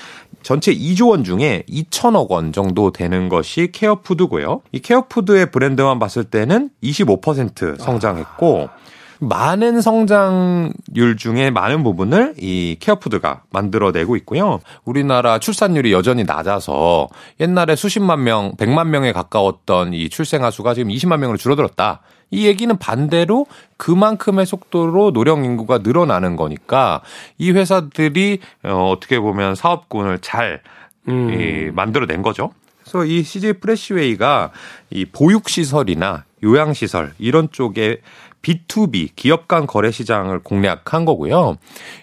전체 0.44 0.74
2조 0.74 1.10
원 1.10 1.24
중에 1.24 1.64
2천억 1.70 2.30
원 2.30 2.52
정도 2.52 2.92
되는 2.92 3.30
것이 3.30 3.70
care 3.72 3.99
food고요. 3.99 4.62
이 4.72 4.80
care 4.80 5.09
food의 5.09 5.52
브랜드만 5.52 6.00
봤을 6.00 6.24
때는 6.24 6.70
25% 7.06 7.80
성장했고 7.80 8.70
아. 8.72 8.82
많은 9.22 9.82
성장률 9.82 11.16
중에 11.16 11.52
많은 11.52 11.84
부분을 11.84 12.34
이 12.40 12.76
care 12.80 13.05
food가 13.05 13.44
만들어내고 13.52 14.16
있고요. 14.18 14.60
우리나라 14.84 15.38
출산율이 15.38 15.94
여전히 15.94 16.24
낮아서 16.24 17.08
옛날에 17.40 17.76
수십만 17.76 18.24
명, 18.24 18.54
100만 18.58 18.88
명에 18.88 19.12
가까웠던 19.12 19.94
이 19.94 20.10
출생아 20.10 20.50
수가 20.50 20.74
지금 20.74 20.92
20만 20.92 21.20
명으로 21.20 21.38
줄어들었다. 21.38 22.02
이 22.32 22.48
얘기는 22.48 22.76
반대로 22.78 23.46
그만큼의 23.78 24.48
속도로 24.48 25.12
노령 25.12 25.46
인구가 25.46 25.80
늘어나는 25.80 26.36
거니까 26.36 27.02
이 27.38 27.52
회사들이 27.52 28.40
어, 28.64 28.90
어떻게 28.90 29.20
보면 29.20 29.54
사업군을 29.54 30.20
잘 30.20 30.62
음. 31.08 31.30
이, 31.32 31.72
만들어낸 31.72 32.24
거죠. 32.24 32.52
그래서 32.92 33.06
이 33.06 33.24
CJ 33.24 33.54
프레시웨이가 33.54 34.52
이 34.90 35.06
보육 35.06 35.48
시설이나 35.48 36.26
요양 36.44 36.74
시설 36.74 37.14
이런 37.18 37.50
쪽에 37.52 38.02
B2B 38.42 39.12
기업 39.16 39.48
간 39.48 39.68
거래 39.68 39.92
시장을 39.92 40.40
공략한 40.40 41.06
거고요. 41.06 41.58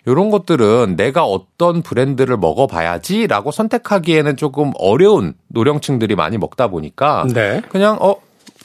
이런 0.07 0.31
것들은 0.31 0.95
내가 0.97 1.25
어떤 1.25 1.83
브랜드를 1.83 2.37
먹어봐야지라고 2.37 3.51
선택하기에는 3.51 4.37
조금 4.37 4.73
어려운 4.79 5.35
노령층들이 5.49 6.15
많이 6.15 6.39
먹다 6.39 6.69
보니까 6.69 7.27
네. 7.35 7.61
그냥 7.69 7.99
어 8.01 8.17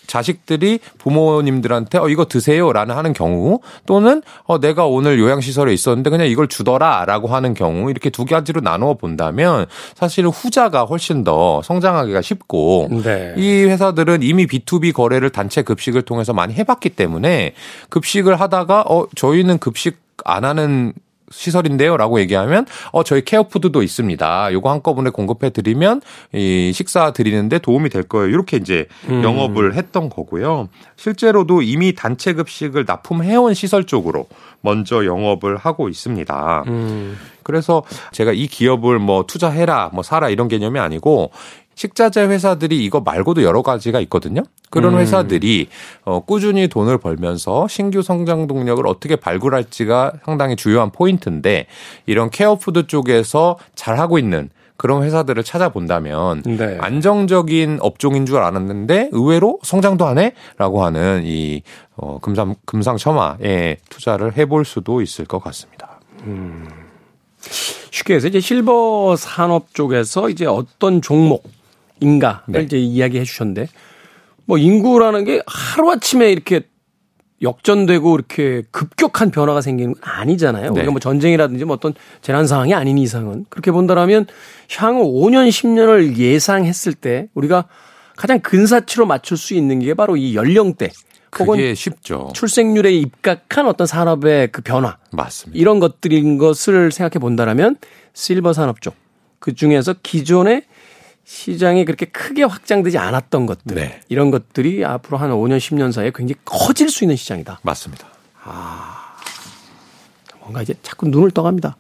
자식들이 0.08 0.80
부모님들한테 0.98 1.98
어 1.98 2.10
이거 2.10 2.26
드세요라는 2.26 2.96
하는 2.96 3.13
경우 3.13 3.60
또는 3.86 4.22
어 4.44 4.60
내가 4.60 4.86
오늘 4.86 5.20
요양시설에 5.20 5.74
있었는데 5.74 6.10
그냥 6.10 6.28
이걸 6.28 6.48
주더라라고 6.48 7.28
하는 7.28 7.54
경우 7.54 7.89
이렇게 7.89 8.10
두 8.10 8.26
가지로 8.26 8.62
나누어 8.62 8.96
본다면 8.96 9.66
사실은 9.96 10.30
후자가 10.30 10.84
훨씬 10.86 11.24
더 11.24 11.62
성장하기가 11.63 12.22
쉽고 12.22 12.89
네. 13.04 13.34
이 13.38 13.63
회사들은 13.63 14.24
이미 14.24 14.46
B2B 14.48 14.94
거래를 14.94 15.30
단체 15.30 15.62
급식을 15.62 16.04
통해서 16.04 16.34
많이 16.34 16.54
해봤기 16.54 16.89
때문에 16.89 17.54
급식을 17.89 18.39
하다가 18.39 18.86
어 18.88 19.08
저희는 19.16 19.60
급식 19.60 20.02
안 20.26 20.46
하는 20.46 20.94
시설인데요라고 21.34 22.19
얘기하면 22.22 22.65
어 22.91 23.04
저희 23.04 23.24
케어푸드도 23.26 23.82
있습니다. 23.84 24.54
요거 24.54 24.69
한꺼번에 24.69 25.10
공급해 25.10 25.50
드리면 25.50 26.02
이 26.34 26.72
식사 26.74 27.12
드리는데 27.12 27.60
도움이 27.60 27.89
될 27.89 28.04
거예요. 28.04 28.30
이렇게 28.30 28.58
이제 28.58 28.88
음. 29.10 29.24
영업을 29.24 29.76
했던 29.76 30.10
거고요. 30.10 30.69
실제로도 30.96 31.62
이미 31.62 31.93
단체 31.93 32.34
급식을 32.34 32.86
납품해 32.88 33.36
온 33.36 33.54
시설 33.54 33.86
쪽으로 33.86 34.28
먼저 34.62 35.06
영업을 35.06 35.58
하고 35.58 35.89
있습니다. 35.89 36.63
음. 36.67 37.17
그래서 37.43 37.84
제가 38.13 38.32
이 38.32 38.48
기업을 38.48 39.00
뭐 39.00 39.26
투자해라, 39.28 39.89
뭐 39.93 40.02
사라 40.02 40.30
이런 40.30 40.48
개념이 40.48 40.80
아니고 40.80 41.32
식자재 41.75 42.21
회사들이 42.23 42.83
이거 42.83 43.01
말고도 43.01 43.43
여러 43.43 43.62
가지가 43.62 43.99
있거든요. 44.01 44.43
그런 44.69 44.95
음. 44.95 44.99
회사들이 44.99 45.67
어 46.05 46.19
꾸준히 46.21 46.67
돈을 46.67 46.97
벌면서 46.97 47.67
신규 47.67 48.01
성장 48.01 48.47
동력을 48.47 48.86
어떻게 48.88 49.15
발굴할지가 49.15 50.13
상당히 50.25 50.55
주요한 50.55 50.91
포인트인데 50.91 51.67
이런 52.05 52.29
care 52.30 52.59
food 52.59 52.88
쪽에서 52.88 53.57
잘 53.75 53.99
하고 53.99 54.17
있는 54.17 54.49
그런 54.77 55.03
회사들을 55.03 55.43
찾아본다면 55.43 56.41
네. 56.43 56.77
안정적인 56.79 57.77
업종인 57.81 58.25
줄 58.25 58.38
알았는데 58.38 59.09
의외로 59.12 59.59
성장도 59.63 60.05
하네라고 60.07 60.83
하는 60.83 61.21
이 61.25 61.62
어, 61.95 62.19
금상 62.19 62.55
금상첨화에 62.65 63.77
투자를 63.89 64.36
해볼 64.36 64.65
수도 64.65 65.01
있을 65.01 65.25
것 65.25 65.43
같습니다. 65.43 65.99
음. 66.23 66.67
쉽게 67.39 68.15
해서 68.15 68.27
이제 68.27 68.39
실버 68.39 69.15
산업 69.17 69.73
쪽에서 69.73 70.29
이제 70.29 70.45
어떤 70.45 71.01
종목 71.01 71.43
인가를 71.99 72.41
네. 72.47 72.62
이제 72.62 72.77
이야기해 72.77 73.23
주셨는데 73.23 73.67
뭐 74.45 74.58
인구라는 74.58 75.23
게 75.23 75.41
하루아침에 75.45 76.32
이렇게 76.32 76.62
역전되고 77.41 78.15
이렇게 78.15 78.63
급격한 78.71 79.32
변화가 79.32 79.62
생기는 79.62 79.93
건 79.93 80.01
아니잖아요. 80.01 80.71
네. 80.71 80.79
우리가 80.79 80.91
뭐 80.91 80.99
전쟁이라든지 80.99 81.65
뭐 81.65 81.75
어떤 81.75 81.93
재난 82.21 82.47
상황이 82.47 82.73
아닌 82.73 82.97
이상은 82.97 83.45
그렇게 83.49 83.71
본다라면 83.71 84.27
향후 84.77 85.03
5년 85.03 85.49
10년을 85.49 86.17
예상했을 86.17 86.93
때 86.93 87.27
우리가 87.34 87.67
가장 88.15 88.39
근사치로 88.39 89.06
맞출 89.06 89.38
수 89.38 89.53
있는 89.56 89.79
게 89.79 89.93
바로 89.93 90.15
이 90.15 90.36
연령대 90.36 90.91
혹은 91.39 91.73
쉽죠. 91.75 92.29
출생률에 92.34 92.93
입각한 92.93 93.65
어떤 93.65 93.88
산업의 93.88 94.49
그 94.51 94.62
변화 94.62 94.97
맞습니다. 95.12 95.60
이런 95.60 95.79
것들인 95.79 96.38
것을 96.38 96.91
생각해 96.91 97.19
본다라면 97.19 97.77
실버 98.13 98.53
산업 98.53 98.82
쪽 98.82 99.03
그 99.43 99.53
중에서 99.53 99.93
기존의 100.01 100.63
시장이 101.25 101.86
그렇게 101.86 102.05
크게 102.05 102.43
확장되지 102.43 102.97
않았던 102.97 103.45
것들 103.45 103.75
네. 103.75 104.01
이런 104.09 104.29
것들이 104.31 104.83
앞으로 104.83 105.17
한 105.17 105.31
5년 105.31 105.57
10년 105.57 105.91
사이에 105.91 106.12
굉장히 106.13 106.39
커질 106.45 106.89
수 106.89 107.03
있는 107.03 107.15
시장이다. 107.15 107.59
맞습니다. 107.62 108.07
아 108.43 109.15
뭔가 110.41 110.62
이제 110.62 110.73
자꾸 110.83 111.07
눈을 111.07 111.31
떠갑니다. 111.31 111.77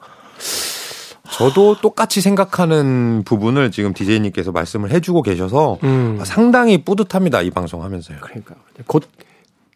저도 1.29 1.77
똑같이 1.81 2.21
생각하는 2.21 3.23
부분을 3.25 3.71
지금 3.71 3.93
디제이님께서 3.93 4.51
말씀을 4.51 4.91
해주고 4.91 5.23
계셔서 5.23 5.79
음. 5.83 6.19
상당히 6.23 6.83
뿌듯합니다 6.83 7.41
이 7.41 7.49
방송 7.49 7.83
하면서요. 7.83 8.19
그러니까 8.21 8.55
곧 8.85 9.09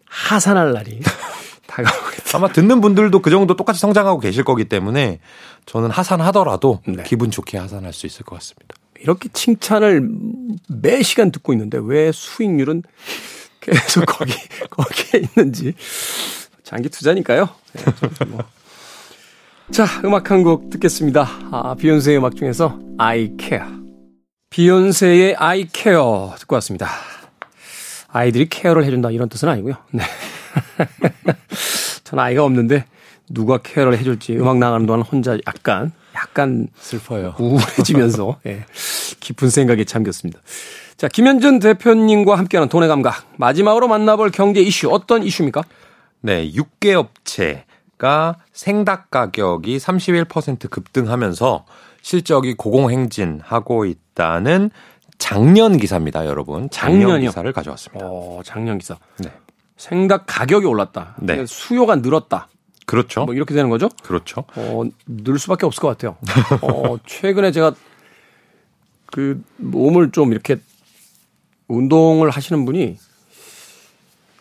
하산할 0.06 0.72
날이 0.74 1.02
다가오고 1.68 2.10
있다. 2.12 2.38
아마 2.38 2.48
듣는 2.48 2.80
분들도 2.80 3.22
그 3.22 3.30
정도 3.30 3.56
똑같이 3.56 3.80
성장하고 3.80 4.20
계실 4.20 4.44
거기 4.44 4.66
때문에 4.66 5.20
저는 5.66 5.90
하산하더라도 5.90 6.82
네. 6.88 7.04
기분 7.04 7.32
좋게 7.32 7.58
하산할 7.58 7.92
수 7.92 8.06
있을 8.06 8.24
것 8.24 8.36
같습니다. 8.36 8.76
이렇게 9.02 9.30
칭찬을 9.32 10.08
매 10.70 11.02
시간 11.04 11.32
듣고 11.32 11.54
있는데 11.54 11.80
왜 11.82 12.12
수익률은 12.12 12.84
계속 13.62 14.06
거기 14.06 14.34
거기에 14.70 15.22
있는지 15.22 15.74
장기 16.64 16.90
투자니까요. 16.90 17.50
네, 17.74 18.26
뭐. 18.28 18.44
자, 19.72 19.86
음악 20.06 20.32
한 20.32 20.44
곡 20.44 20.70
듣겠습니다. 20.70 21.28
아, 21.52 21.76
비욘세의 21.78 22.18
음악 22.18 22.36
중에서 22.36 22.80
I 22.98 23.34
Care. 23.40 23.66
비욘세의 24.50 25.36
I 25.36 25.68
Care 25.74 26.02
듣고 26.40 26.56
왔습니다. 26.56 26.90
아이들이 28.10 28.48
케어를 28.48 28.86
해준다 28.86 29.12
이런 29.12 29.28
뜻은 29.30 29.50
아니고요. 29.50 29.76
네. 29.92 30.04
전 32.04 32.20
아이가 32.20 32.44
없는데 32.46 32.86
누가 33.30 33.58
케어를 33.58 33.98
해줄지 33.98 34.38
음악 34.38 34.58
나가는 34.58 34.86
동안 34.86 35.02
혼자 35.02 35.38
약간 35.46 35.92
약간 36.18 36.68
슬퍼요. 36.76 37.36
우울해지면서 37.40 38.40
예, 38.48 38.66
깊은 39.20 39.50
생각에 39.50 39.84
잠겼습니다. 39.84 40.40
자, 40.98 41.08
김현준 41.08 41.60
대표님과 41.60 42.38
함께하는 42.38 42.70
돈의 42.70 42.90
감각. 42.90 43.24
마지막으로 43.38 43.88
만나볼 43.88 44.32
경제 44.32 44.62
이슈 44.62 44.90
어떤 44.90 45.24
이슈입니까? 45.24 45.62
네, 46.22 46.52
6개 46.52 46.94
업체가 46.94 48.38
생닭 48.52 49.12
가격이 49.12 49.78
31% 49.78 50.70
급등하면서 50.72 51.66
실적이 52.02 52.56
고공행진하고 52.56 53.86
있다는 53.86 54.72
작년 55.20 55.78
기사입니다, 55.78 56.26
여러분. 56.26 56.70
작년 56.72 57.02
작년이요? 57.02 57.30
기사를 57.30 57.54
가져왔습니다. 57.54 58.06
어, 58.08 58.42
작년 58.44 58.78
기사. 58.78 58.98
네. 59.20 59.32
생닭 59.78 60.24
가격이 60.26 60.66
올랐다. 60.66 61.16
네. 61.20 61.46
수요가 61.46 61.96
늘었다. 61.96 62.48
그렇죠. 62.88 63.26
뭐 63.26 63.34
이렇게 63.36 63.54
되는 63.54 63.70
거죠? 63.70 63.90
그렇죠. 64.02 64.46
어, 64.56 64.84
늘 65.06 65.38
수밖에 65.38 65.66
없을 65.66 65.82
것 65.82 65.90
같아요. 65.90 66.16
어, 66.62 66.98
최근에 67.06 67.52
제가 67.52 67.76
그 69.08 69.44
몸을 69.58 70.12
좀 70.12 70.32
이렇게 70.32 70.58
운동을 71.68 72.30
하시는 72.30 72.64
분이 72.64 72.98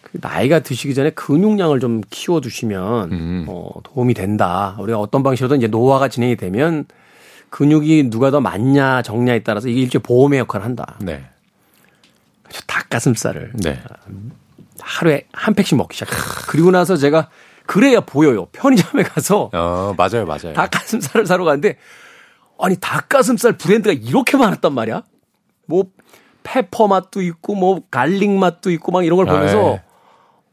그 0.01 0.19
나이가 0.21 0.61
드시기 0.61 0.95
전에 0.95 1.11
근육량을 1.11 1.81
좀 1.81 2.03
키워 2.09 2.41
두시면 2.41 3.13
음. 3.13 3.47
어, 3.49 3.69
도움이 3.83 4.15
된다. 4.15 4.77
우리가 4.79 5.01
어떤 5.01 5.25
방식으로든 5.25 5.59
이제 5.59 5.67
노화가 5.67 6.07
진행이 6.07 6.37
되면 6.37 6.85
근육이 7.51 8.11
누가 8.11 8.31
더 8.31 8.41
많냐 8.41 9.03
적냐에 9.03 9.41
따라서 9.41 9.69
이게 9.69 9.81
일종의 9.81 10.05
보험의 10.05 10.39
역할을 10.39 10.65
한다. 10.65 10.97
네. 11.01 11.25
닭가슴살을 12.69 13.55
네. 13.57 13.83
하루에 14.79 15.27
한 15.33 15.55
팩씩 15.55 15.77
먹기 15.77 15.97
시작. 15.97 16.09
그리고 16.47 16.71
나서 16.71 16.97
제가 16.97 17.29
그래야 17.67 18.01
보여요. 18.01 18.47
편의점에 18.53 19.03
가서. 19.03 19.51
어, 19.53 19.95
맞아요, 19.97 20.27
맞아요. 20.27 20.53
닭가슴살을 20.55 21.27
사러 21.27 21.45
가는데, 21.45 21.77
아니, 22.59 22.77
닭가슴살 22.77 23.59
브랜드가 23.59 23.93
이렇게 23.93 24.37
많았단 24.37 24.73
말이야? 24.73 25.03
뭐, 25.67 25.85
pepper 26.43 26.89
맛도 26.89 27.21
있고, 27.21 27.55
뭐, 27.55 27.83
garlic 27.91 28.31
맛도 28.31 28.71
있고, 28.71 28.93
막 28.93 29.05
이런 29.05 29.17
걸 29.17 29.27
보면서, 29.27 29.59
아, 29.59 29.73
예. 29.73 29.83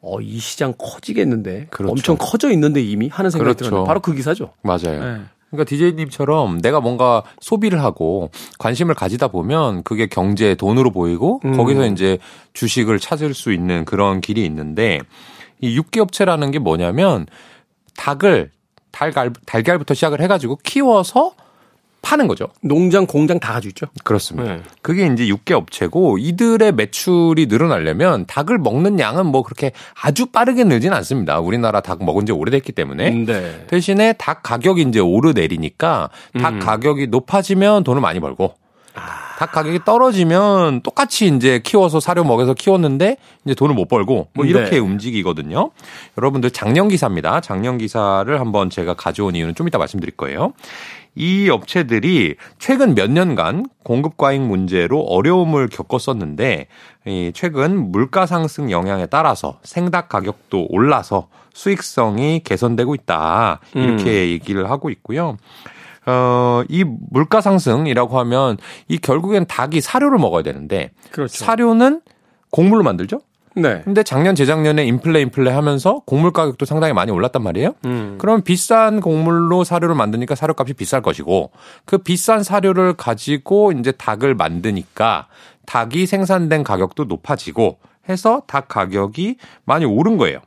어, 0.02 0.20
이 0.20 0.38
시장 0.38 0.74
커지겠는데. 0.78 1.68
그렇죠. 1.70 1.92
엄청 1.92 2.18
커져 2.20 2.52
있는데 2.52 2.82
이미 2.82 3.08
하는 3.08 3.32
생각이 3.32 3.46
그렇죠. 3.46 3.66
들었는데 3.66 3.88
바로 3.88 4.02
그 4.02 4.14
기사죠. 4.14 4.52
맞아요. 4.62 5.02
네. 5.02 5.22
그러니까 5.50 5.70
DJ님처럼 5.70 6.62
내가 6.62 6.82
뭔가 6.82 7.24
소비를 7.40 7.82
하고 7.82 8.30
관심을 8.60 8.96
가지다 8.96 9.30
보면 9.30 9.84
그게 9.84 10.08
경제 10.08 10.56
돈으로 10.56 10.92
보이고 10.92 11.40
음. 11.46 11.56
거기서 11.56 11.86
이제 11.86 12.18
주식을 12.54 13.00
찾을 13.00 13.34
수 13.34 13.54
있는 13.54 13.86
그런 13.86 14.20
길이 14.20 14.44
있는데 14.46 15.00
이 15.64 15.78
육개업체라는 15.78 16.52
게 16.52 16.60
뭐냐면 16.60 17.26
닭을 17.96 18.52
달걀, 18.92 19.32
달걀부터 19.46 19.94
시작을 19.94 20.20
해가지고 20.22 20.58
키워서 20.62 21.34
파는 22.02 22.28
거죠. 22.28 22.50
농장, 22.62 23.06
공장 23.08 23.40
다 23.40 23.54
가지고 23.54 23.70
있죠. 23.70 23.86
그렇습니다. 24.04 24.56
네. 24.56 24.62
그게 24.82 25.06
이제 25.06 25.26
육개 25.26 25.54
업체고 25.54 26.18
이들의 26.18 26.74
매출이 26.74 27.46
늘어나려면 27.46 28.26
닭을 28.28 28.58
먹는 28.58 29.00
양은 29.00 29.26
뭐 29.26 29.42
그렇게 29.42 29.72
아주 30.02 30.26
빠르게 30.26 30.66
늘진 30.66 30.92
않습니다. 30.92 31.40
우리나라 31.40 31.80
닭 31.80 32.04
먹은 32.04 32.26
지 32.26 32.34
오래됐기 32.34 32.74
때문에. 32.74 33.10
네. 33.12 33.66
대신에 33.68 34.14
닭 34.14 34.44
가격이 34.44 34.82
이제 34.82 35.00
오르내리니까 35.00 36.10
닭 36.42 36.54
음. 36.56 36.60
가격이 36.60 37.08
높아지면 37.08 37.86
돈을 37.86 38.02
많이 38.02 38.20
벌고 38.20 38.56
아. 38.60 38.63
닭 39.40 39.52
가격이 39.52 39.80
떨어지면 39.84 40.82
똑같이 40.82 41.28
이제 41.28 41.60
키워서 41.64 42.00
사료 42.00 42.24
먹여서 42.24 42.54
키웠는데 42.54 43.18
이제 43.46 43.56
돈을 43.56 43.76
못 43.76 43.88
벌고 43.88 44.30
뭐 44.34 44.46
이렇게 44.46 44.72
네. 44.72 44.78
움직이거든요. 44.78 45.72
여러분들 46.18 46.52
작년 46.52 46.88
기사입니다. 46.88 47.42
작년 47.42 47.78
기사를 47.78 48.40
한번 48.40 48.70
제가 48.70 48.94
가져온 48.94 49.36
이유는 49.36 49.56
좀 49.56 49.68
이따 49.68 49.78
말씀드릴 49.78 50.16
거예요. 50.16 50.54
이 51.16 51.50
업체들이 51.50 52.36
최근 52.58 52.96
몇 52.96 53.12
년간 53.12 53.68
공급 53.84 54.18
과잉 54.18 54.48
문제로 54.48 55.02
어려움을 55.02 55.68
겪었었는데 55.68 56.68
최근 57.34 57.92
물가 57.92 58.26
상승 58.26 58.72
영향에 58.72 59.06
따라서 59.08 59.60
생닭 59.64 60.10
가격도 60.10 60.68
올라서 60.70 61.28
수익성이 61.54 62.42
개선되고 62.44 62.96
있다. 62.96 63.60
이렇게 63.76 64.04
음. 64.04 64.28
얘기를 64.30 64.70
하고 64.72 64.90
있고요. 64.90 65.38
어, 66.06 66.64
이 66.70 66.84
물가 66.84 67.42
상승이라고 67.42 68.20
하면 68.20 68.58
이 68.88 68.98
결국엔 68.98 69.46
닭이 69.48 69.82
사료를 69.82 70.18
먹어야 70.18 70.44
되는데 70.44 70.92
그렇죠. 71.12 71.44
사료는 71.44 72.02
곡물로 72.52 72.84
만들죠? 72.84 73.22
네. 73.56 73.82
근데 73.84 74.04
작년 74.04 74.36
재작년에 74.36 74.84
인플레 74.86 75.22
인플레 75.22 75.52
하면서 75.52 76.02
곡물 76.06 76.32
가격도 76.32 76.66
상당히 76.66 76.94
많이 76.94 77.12
올랐단 77.12 77.44
말이에요. 77.44 77.74
음. 77.86 78.16
그럼 78.20 78.42
비싼 78.42 79.00
곡물로 79.00 79.64
사료를 79.64 79.96
만드니까 79.96 80.36
사료값이 80.36 80.74
비쌀 80.74 81.02
것이고 81.02 81.52
그 81.86 82.00
비싼 82.00 82.44
사료를 82.44 82.94
가지고 82.94 83.72
이제 83.72 83.92
닭을 83.92 84.34
만드니까 84.36 85.28
닭이 85.66 86.08
생산된 86.08 86.64
가격도 86.64 87.06
높아지고 87.06 87.78
해서 88.10 88.42
닭 88.48 88.68
가격이 88.68 89.38
많이 89.66 89.86
오른 89.86 90.18
거예요. 90.18 90.40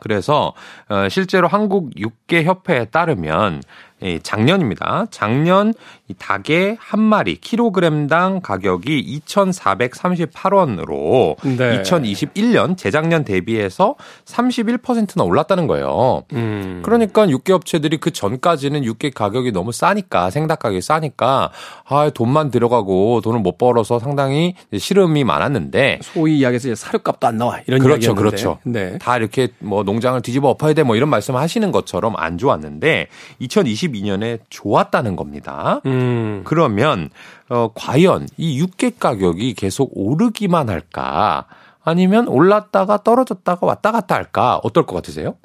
그래서 0.00 0.52
어 0.88 1.08
실제로 1.08 1.48
한국 1.48 1.98
육계 1.98 2.44
협회에 2.44 2.86
따르면 2.86 3.62
예, 4.02 4.18
작년입니다. 4.18 5.06
작년 5.10 5.72
이 6.08 6.14
닭의 6.14 6.76
한 6.80 7.00
마리 7.00 7.36
킬로그램당 7.36 8.40
가격이 8.40 9.20
2,438원으로 9.26 11.36
네. 11.56 11.82
2021년 11.82 12.76
재작년 12.76 13.24
대비해서 13.24 13.94
31%나 14.24 15.22
올랐다는 15.22 15.66
거예요. 15.66 16.24
음. 16.32 16.80
그러니까 16.84 17.28
육계 17.28 17.52
업체들이 17.52 17.98
그 17.98 18.10
전까지는 18.10 18.84
육계 18.84 19.10
가격이 19.10 19.52
너무 19.52 19.72
싸니까 19.72 20.30
생닭 20.30 20.60
가격이 20.60 20.80
싸니까 20.80 21.50
아 21.86 22.10
돈만 22.10 22.50
들어가고 22.50 23.20
돈을 23.20 23.40
못 23.40 23.58
벌어서 23.58 23.98
상당히 23.98 24.54
시름이 24.76 25.24
많았는데 25.24 26.00
소위 26.02 26.38
이야기해서 26.38 26.74
사료값도 26.74 27.26
안 27.26 27.36
나와 27.36 27.60
이런 27.66 27.80
그렇죠, 27.80 28.14
그렇죠. 28.14 28.58
네. 28.64 28.98
다 28.98 29.16
이렇게 29.16 29.48
뭐 29.60 29.82
농장을 29.84 30.20
뒤집어 30.22 30.48
엎어야 30.50 30.72
돼 30.74 30.78
뭐 30.88 30.96
이런 30.96 31.10
말씀하시는 31.10 31.70
것처럼 31.70 32.14
안 32.16 32.38
좋았는데 32.38 33.08
2020 33.40 33.87
2022년에 33.92 34.40
좋았다는 34.50 35.16
겁니다. 35.16 35.80
음. 35.86 36.42
그러면 36.44 37.10
어 37.48 37.70
과연 37.74 38.28
이 38.36 38.58
육개 38.58 38.92
가격이 38.98 39.54
계속 39.54 39.90
오르기만 39.94 40.68
할까? 40.68 41.46
아니면 41.82 42.28
올랐다가 42.28 43.02
떨어졌다가 43.02 43.66
왔다 43.66 43.92
갔다 43.92 44.14
할까? 44.14 44.60
어떨 44.62 44.86
것 44.86 44.94
같으세요? 44.96 45.36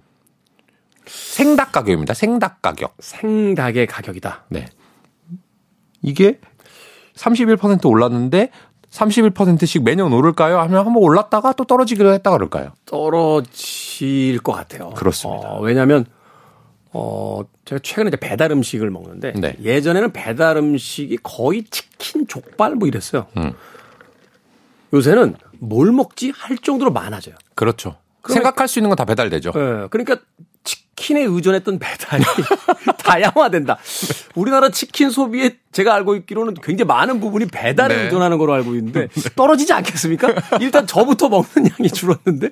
생닭 1.06 1.72
가격입니다. 1.72 2.14
생닭 2.14 2.62
가격. 2.62 2.96
생닭의 3.00 3.88
가격이다. 3.88 4.46
네. 4.50 4.66
이게 6.02 6.40
31% 7.16 7.86
올랐는데 7.86 8.50
31%씩 8.90 9.84
매년 9.84 10.14
오를까요? 10.14 10.60
하면 10.60 10.86
한번 10.86 10.98
올랐다가 10.98 11.54
또 11.54 11.64
떨어지기로 11.64 12.14
했다 12.14 12.32
그럴까요? 12.32 12.72
떨어질 12.86 14.40
것 14.40 14.52
같아요. 14.52 14.92
그렇습니다. 14.92 15.54
어, 15.54 15.62
왜냐하면 15.62 16.06
어, 16.94 17.42
제가 17.66 17.80
최근에 17.84 18.10
이제 18.10 18.18
배달 18.18 18.52
음식을 18.52 18.90
먹는데 18.92 19.34
네. 19.36 19.56
예전에는 19.62 20.14
배달 20.14 20.58
음식이 20.58 21.18
거의 21.24 21.64
치킨, 21.70 22.28
족발 22.28 22.76
뭐 22.76 22.88
이랬어요. 22.88 23.26
음. 23.38 23.54
요새는 24.94 25.36
뭘 25.60 25.92
먹지 25.92 26.32
할 26.36 26.58
정도로 26.58 26.92
많아져요. 26.92 27.36
그렇죠. 27.56 27.98
그러니까, 28.22 28.34
생각할 28.34 28.68
수 28.68 28.80
있는 28.80 28.90
건 28.90 28.96
다 28.96 29.06
배달되죠. 29.06 29.52
네, 29.54 29.88
그러니까 29.90 30.18
치킨에 30.64 31.24
의존했던 31.24 31.80
배달이 31.80 32.24
다양화된다. 33.04 33.78
우리나라 34.36 34.70
치킨 34.70 35.10
소비에 35.10 35.58
제가 35.72 35.94
알고 35.96 36.16
있기로는 36.18 36.54
굉장히 36.62 36.88
많은 36.88 37.20
부분이 37.20 37.48
배달에 37.48 37.96
네. 37.96 38.04
의존하는 38.04 38.38
걸로 38.38 38.54
알고 38.54 38.76
있는데 38.76 39.08
네. 39.08 39.30
떨어지지 39.36 39.74
않겠습니까? 39.74 40.34
일단 40.62 40.86
저부터 40.88 41.28
먹는 41.30 41.70
양이 41.80 41.90
줄었는데 41.90 42.52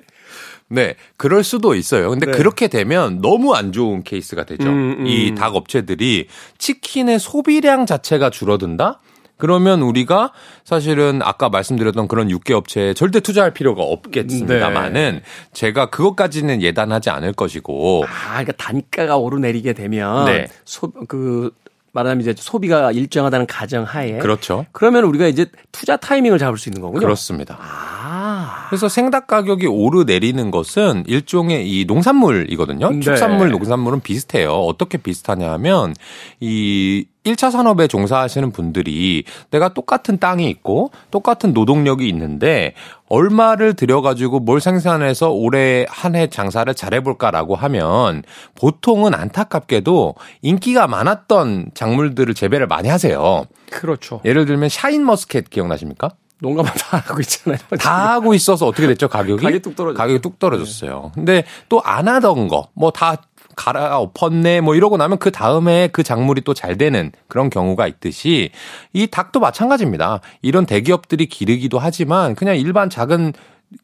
네, 0.72 0.94
그럴 1.18 1.44
수도 1.44 1.74
있어요. 1.74 2.08
근데 2.08 2.26
네. 2.26 2.32
그렇게 2.32 2.68
되면 2.68 3.20
너무 3.20 3.54
안 3.54 3.72
좋은 3.72 4.02
케이스가 4.02 4.44
되죠. 4.44 4.68
음, 4.68 4.96
음. 5.00 5.06
이닭 5.06 5.54
업체들이 5.54 6.28
치킨의 6.56 7.18
소비량 7.18 7.84
자체가 7.84 8.30
줄어든다? 8.30 9.00
그러면 9.36 9.82
우리가 9.82 10.32
사실은 10.64 11.20
아까 11.22 11.48
말씀드렸던 11.48 12.06
그런 12.06 12.30
육개 12.30 12.54
업체에 12.54 12.94
절대 12.94 13.18
투자할 13.18 13.52
필요가 13.52 13.82
없겠습니다만은 13.82 15.14
네. 15.14 15.22
제가 15.52 15.90
그것까지는 15.90 16.62
예단하지 16.62 17.10
않을 17.10 17.32
것이고. 17.32 18.04
아, 18.06 18.30
그러니까 18.30 18.52
단가가 18.52 19.16
오르내리게 19.16 19.72
되면 19.72 20.26
네. 20.26 20.46
소, 20.64 20.92
그 21.08 21.50
말하자면 21.92 22.22
이제 22.22 22.34
소비가 22.36 22.90
일정하다는 22.90 23.46
가정 23.46 23.84
하에 23.84 24.18
그렇죠. 24.18 24.66
그러면 24.72 25.04
우리가 25.04 25.26
이제 25.26 25.46
투자 25.72 25.96
타이밍을 25.96 26.38
잡을 26.38 26.58
수 26.58 26.68
있는 26.68 26.80
거군요. 26.80 27.00
그렇습니다. 27.00 27.58
아. 27.60 28.66
그래서 28.68 28.88
생닭 28.88 29.26
가격이 29.26 29.66
오르내리는 29.66 30.50
것은 30.50 31.04
일종의 31.06 31.70
이 31.70 31.84
농산물이거든요. 31.84 32.90
네. 32.90 33.00
축산물, 33.00 33.50
농산물은 33.50 34.00
비슷해요. 34.00 34.52
어떻게 34.52 34.96
비슷하냐 34.96 35.50
하면 35.52 35.94
이 36.40 37.04
1차 37.24 37.50
산업에 37.50 37.86
종사하시는 37.86 38.50
분들이 38.50 39.24
내가 39.50 39.72
똑같은 39.72 40.18
땅이 40.18 40.48
있고 40.50 40.90
똑같은 41.10 41.52
노동력이 41.52 42.08
있는데 42.08 42.74
얼마를 43.08 43.74
들여가지고 43.74 44.40
뭘 44.40 44.60
생산해서 44.60 45.30
올해 45.30 45.86
한 45.88 46.12
해 46.14 46.26
장사를 46.28 46.72
잘해볼까라고 46.74 47.54
하면 47.54 48.22
보통은 48.54 49.14
안타깝게도 49.14 50.14
인기가 50.42 50.86
많았던 50.86 51.70
작물들을 51.74 52.34
재배를 52.34 52.66
많이 52.66 52.88
하세요. 52.88 53.44
그렇죠. 53.70 54.20
예를 54.26 54.44
들면 54.44 54.68
샤인 54.68 55.06
머스켓 55.06 55.48
기억나십니까? 55.48 56.10
농가만 56.40 56.72
다 56.74 56.98
하고 57.06 57.20
있잖아요. 57.20 57.58
다 57.80 58.12
하고 58.14 58.34
있어서 58.34 58.66
어떻게 58.66 58.88
됐죠, 58.88 59.08
가격이? 59.08 59.42
가격이 59.44 59.62
뚝 59.62 59.76
떨어졌어요. 59.76 59.96
가격이 59.96 60.20
뚝 60.20 60.38
떨어졌어요. 60.40 61.02
네. 61.04 61.10
근데 61.14 61.44
또 61.68 61.80
안 61.84 62.08
하던 62.08 62.48
거, 62.48 62.68
뭐 62.74 62.90
다 62.90 63.16
갈아 63.56 63.98
엎었네 63.98 64.60
뭐 64.60 64.74
이러고 64.74 64.96
나면 64.96 65.18
그 65.18 65.30
다음에 65.30 65.88
그 65.92 66.02
작물이 66.02 66.42
또 66.42 66.54
잘 66.54 66.76
되는 66.78 67.10
그런 67.28 67.50
경우가 67.50 67.86
있듯이 67.86 68.50
이 68.92 69.06
닭도 69.06 69.40
마찬가지입니다. 69.40 70.20
이런 70.42 70.66
대기업들이 70.66 71.26
기르기도 71.26 71.78
하지만 71.78 72.34
그냥 72.34 72.56
일반 72.56 72.90
작은 72.90 73.32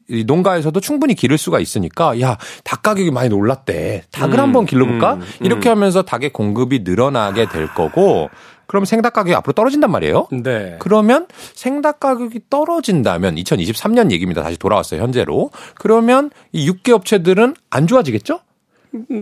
이 0.07 0.23
농가에서도 0.23 0.79
충분히 0.81 1.15
기를 1.15 1.37
수가 1.39 1.59
있으니까 1.59 2.19
야 2.21 2.37
닭 2.63 2.83
가격이 2.83 3.09
많이 3.11 3.33
올랐대 3.33 4.03
닭을 4.11 4.35
음, 4.35 4.39
한번 4.39 4.65
길러볼까 4.67 5.15
음, 5.15 5.21
음. 5.21 5.45
이렇게 5.45 5.67
하면서 5.69 6.03
닭의 6.03 6.31
공급이 6.31 6.79
늘어나게 6.83 7.47
될 7.49 7.67
거고 7.73 8.29
그럼 8.67 8.85
생닭 8.85 9.13
가격이 9.13 9.33
앞으로 9.33 9.53
떨어진단 9.53 9.89
말이에요. 9.89 10.27
네. 10.31 10.75
그러면 10.77 11.25
생닭 11.55 11.99
가격이 11.99 12.41
떨어진다면 12.51 13.35
2023년 13.35 14.11
얘기입니다. 14.11 14.43
다시 14.43 14.59
돌아왔어요 14.59 15.01
현재로. 15.01 15.49
그러면 15.73 16.29
이 16.51 16.67
육계 16.67 16.91
업체들은 16.91 17.55
안 17.71 17.87
좋아지겠죠? 17.87 18.41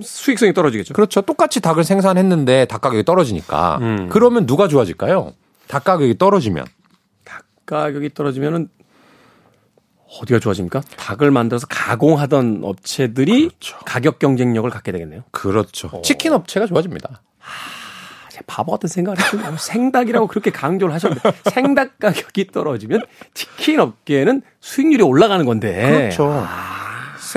수익성이 0.01 0.53
떨어지겠죠. 0.53 0.93
그렇죠. 0.93 1.21
똑같이 1.21 1.59
닭을 1.59 1.83
생산했는데 1.83 2.65
닭 2.65 2.81
가격이 2.81 3.03
떨어지니까. 3.03 3.77
음. 3.81 4.09
그러면 4.09 4.45
누가 4.45 4.67
좋아질까요? 4.67 5.33
닭 5.67 5.83
가격이 5.83 6.17
떨어지면. 6.17 6.65
닭 7.25 7.43
가격이 7.65 8.13
떨어지면은 8.13 8.69
어디가 10.21 10.39
좋아집니까? 10.39 10.81
닭을 10.95 11.31
만들어서 11.31 11.67
가공하던 11.69 12.61
업체들이 12.63 13.49
그렇죠. 13.49 13.77
가격 13.85 14.19
경쟁력을 14.19 14.69
갖게 14.69 14.91
되겠네요. 14.93 15.23
그렇죠. 15.31 15.89
어. 15.91 16.01
치킨 16.01 16.31
업체가 16.31 16.65
좋아집니다. 16.65 17.21
아, 17.41 18.29
제 18.29 18.39
바보 18.47 18.71
같은 18.71 18.87
생각을 18.87 19.19
했군요. 19.19 19.57
생닭이라고 19.57 20.27
그렇게 20.27 20.49
강조를 20.49 20.93
하셨는데 20.93 21.31
생닭 21.51 21.99
가격이 21.99 22.47
떨어지면 22.47 23.01
치킨 23.33 23.81
업계는 23.81 24.43
수익률이 24.61 25.03
올라가는 25.03 25.45
건데. 25.45 25.91
그렇죠. 25.91 26.31
아. 26.47 26.86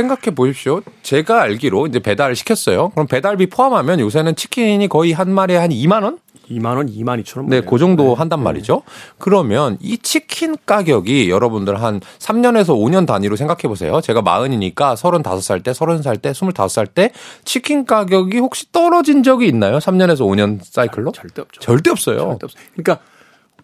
생각해 0.01 0.35
보십시오. 0.35 0.81
제가 1.03 1.43
알기로 1.43 1.87
이제 1.87 1.99
배달을 1.99 2.35
시켰어요. 2.37 2.91
그럼 2.91 3.07
배달비 3.07 3.49
포함하면 3.49 4.01
요새는 4.01 4.37
치킨이 4.37 4.89
거의 4.89 5.13
한 5.13 5.31
마리에 5.33 5.57
한 5.57 5.71
2만 5.71 6.03
원? 6.03 6.19
2만 6.51 6.77
원, 6.77 6.89
2만 6.89 7.23
2천 7.23 7.39
원. 7.39 7.47
네, 7.49 7.61
그 7.61 7.79
정도 7.79 8.09
네. 8.09 8.15
한단 8.15 8.43
말이죠. 8.43 8.83
그러면 9.19 9.77
이 9.81 9.99
치킨 9.99 10.57
가격이 10.67 11.31
여러분들 11.31 11.81
한 11.81 12.01
3년에서 12.19 12.71
5년 12.71 13.07
단위로 13.07 13.37
생각해 13.37 13.63
보세요. 13.63 14.01
제가 14.01 14.23
마흔이니까 14.23 14.95
35살 14.95 15.63
때, 15.63 15.71
30살 15.71 16.21
때, 16.21 16.33
25살 16.33 16.93
때 16.93 17.13
치킨 17.45 17.85
가격이 17.85 18.39
혹시 18.39 18.73
떨어진 18.73 19.23
적이 19.23 19.47
있나요? 19.47 19.79
3년에서 19.79 20.21
5년 20.21 20.59
사이클로? 20.63 21.13
절대 21.13 21.43
없죠. 21.43 21.61
절대 21.61 21.91
없어요. 21.91 22.19
절대 22.19 22.47
없어요. 22.47 22.63
그러니까 22.75 22.99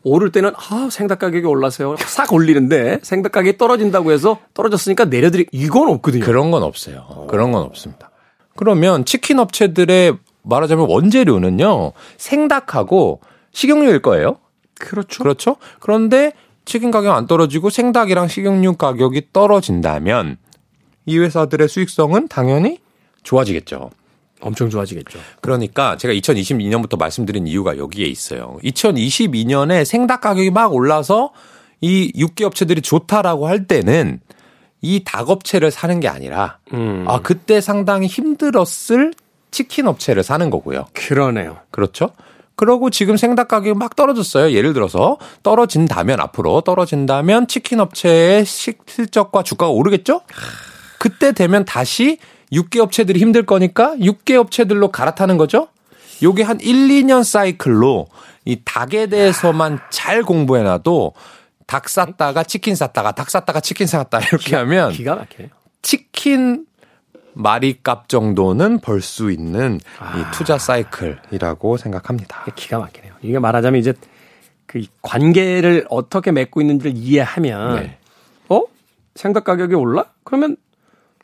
오를 0.09 0.31
때는 0.31 0.53
아 0.55 0.89
생닭 0.89 1.19
가격이 1.19 1.45
올라서요 1.47 1.97
싹 1.99 2.33
올리는데 2.33 3.01
생닭 3.03 3.33
가격이 3.33 3.59
떨어진다고 3.59 4.13
해서 4.13 4.39
떨어졌으니까 4.55 5.07
내려드리 5.07 5.47
이건 5.51 5.89
없거든요. 5.89 6.25
그런 6.25 6.53
건 6.53 6.63
없어요. 6.63 7.27
그런 7.29 7.51
건 7.51 7.65
없습니다. 7.65 8.11
그러면 8.55 9.05
치킨 9.05 9.41
업체들의 9.41 10.17
말하자면 10.43 10.87
원재료는요 10.89 11.91
생닭하고 12.19 13.21
식용유일 13.51 14.01
거예요. 14.01 14.39
그렇죠. 14.79 15.25
그렇죠. 15.25 15.57
그런데 15.81 16.33
치킨 16.65 16.93
가격 16.93 17.17
안 17.17 17.27
떨어지고 17.27 17.71
생닭이랑 17.71 18.29
식용유 18.29 18.77
가격이 18.77 19.33
떨어진다면 19.33 20.37
이 21.07 21.19
회사들의 21.19 21.69
수익성은 21.69 22.29
당연히 22.29 22.79
좋아지겠죠. 23.25 23.91
엄청 24.47 24.71
좋아지겠죠. 24.71 25.19
그러니까 25.41 25.97
제가 25.97 26.15
2022년부터 26.15 26.99
말씀드린 26.99 27.47
이유가 27.47 27.77
여기에 27.77 28.07
있어요. 28.07 28.59
2022년에 28.65 29.85
생닭 29.85 30.21
가격이 30.21 30.51
막 30.51 30.75
올라서 30.75 31.33
이 31.81 32.13
육계 32.17 32.45
업체들이 32.45 32.81
좋다라고 32.81 33.49
할 33.49 33.67
때는 33.67 34.21
이 34.81 35.03
닭업체를 35.05 35.71
사는 35.71 35.99
게 36.01 36.09
아니라 36.09 36.59
음. 36.73 37.05
아 37.09 37.21
그때 37.21 37.61
상당히 37.61 38.07
힘들었을 38.07 39.13
치킨 39.51 39.87
업체를 39.87 40.23
사는 40.23 40.49
거고요. 40.51 40.87
그러네요. 40.93 41.59
그렇죠? 41.71 42.11
그러고 42.57 42.89
지금 42.89 43.17
생닭 43.17 43.49
가격이 43.49 43.79
막 43.79 43.97
떨어졌어요. 43.97 44.53
예를 44.53 44.73
들어서 44.73 45.19
떨어진다면 45.43 46.21
앞으로 46.21 46.63
떨어진다면 46.63 47.49
치킨 47.49 47.81
업체의 47.81 48.47
실적과 48.47 49.43
주가가 49.43 49.71
오르겠죠? 49.73 50.23
그때 50.99 51.33
되면 51.33 51.65
다시 51.65 52.19
6개 52.53 52.79
업체들이 52.79 53.21
힘들 53.21 53.45
거니까 53.45 53.95
6개 53.97 54.35
업체들로 54.37 54.89
갈아타는 54.91 55.37
거죠? 55.37 55.69
요게 56.23 56.43
한 56.43 56.61
1, 56.61 56.89
2년 56.89 57.25
사이클로 57.25 58.07
이 58.45 58.61
닭에 58.65 59.07
대해서만 59.09 59.81
잘 59.91 60.23
공부해 60.23 60.63
놔도 60.63 61.13
닭 61.67 61.89
샀다가 61.89 62.43
치킨 62.45 62.75
샀다가 62.77 63.13
닭 63.13 63.31
샀다가 63.31 63.61
치킨 63.61 63.87
샀다 63.87 64.19
이렇게 64.21 64.37
기가, 64.45 64.61
하면 64.61 64.93
기가 64.93 65.17
막혀요. 65.17 65.49
치킨 65.83 66.67
마리값 67.35 68.09
정도는 68.09 68.79
벌 68.81 69.03
수 69.03 69.31
있는 69.31 69.79
아. 69.99 70.17
이 70.17 70.25
투자 70.33 70.57
사이클이라고 70.59 71.77
생각합니다. 71.77 72.45
기가 72.55 72.79
막히네요. 72.79 73.13
이게 73.23 73.39
말하자면 73.39 73.79
이제 73.79 73.93
그 74.65 74.83
관계를 75.03 75.87
어떻게 75.91 76.33
맺고 76.33 76.61
있는지를 76.63 76.97
이해하면 76.97 77.77
네. 77.77 77.99
어? 78.49 78.63
생닭 79.17 79.45
가격이 79.45 79.75
올라? 79.75 80.07
그러면 80.25 80.57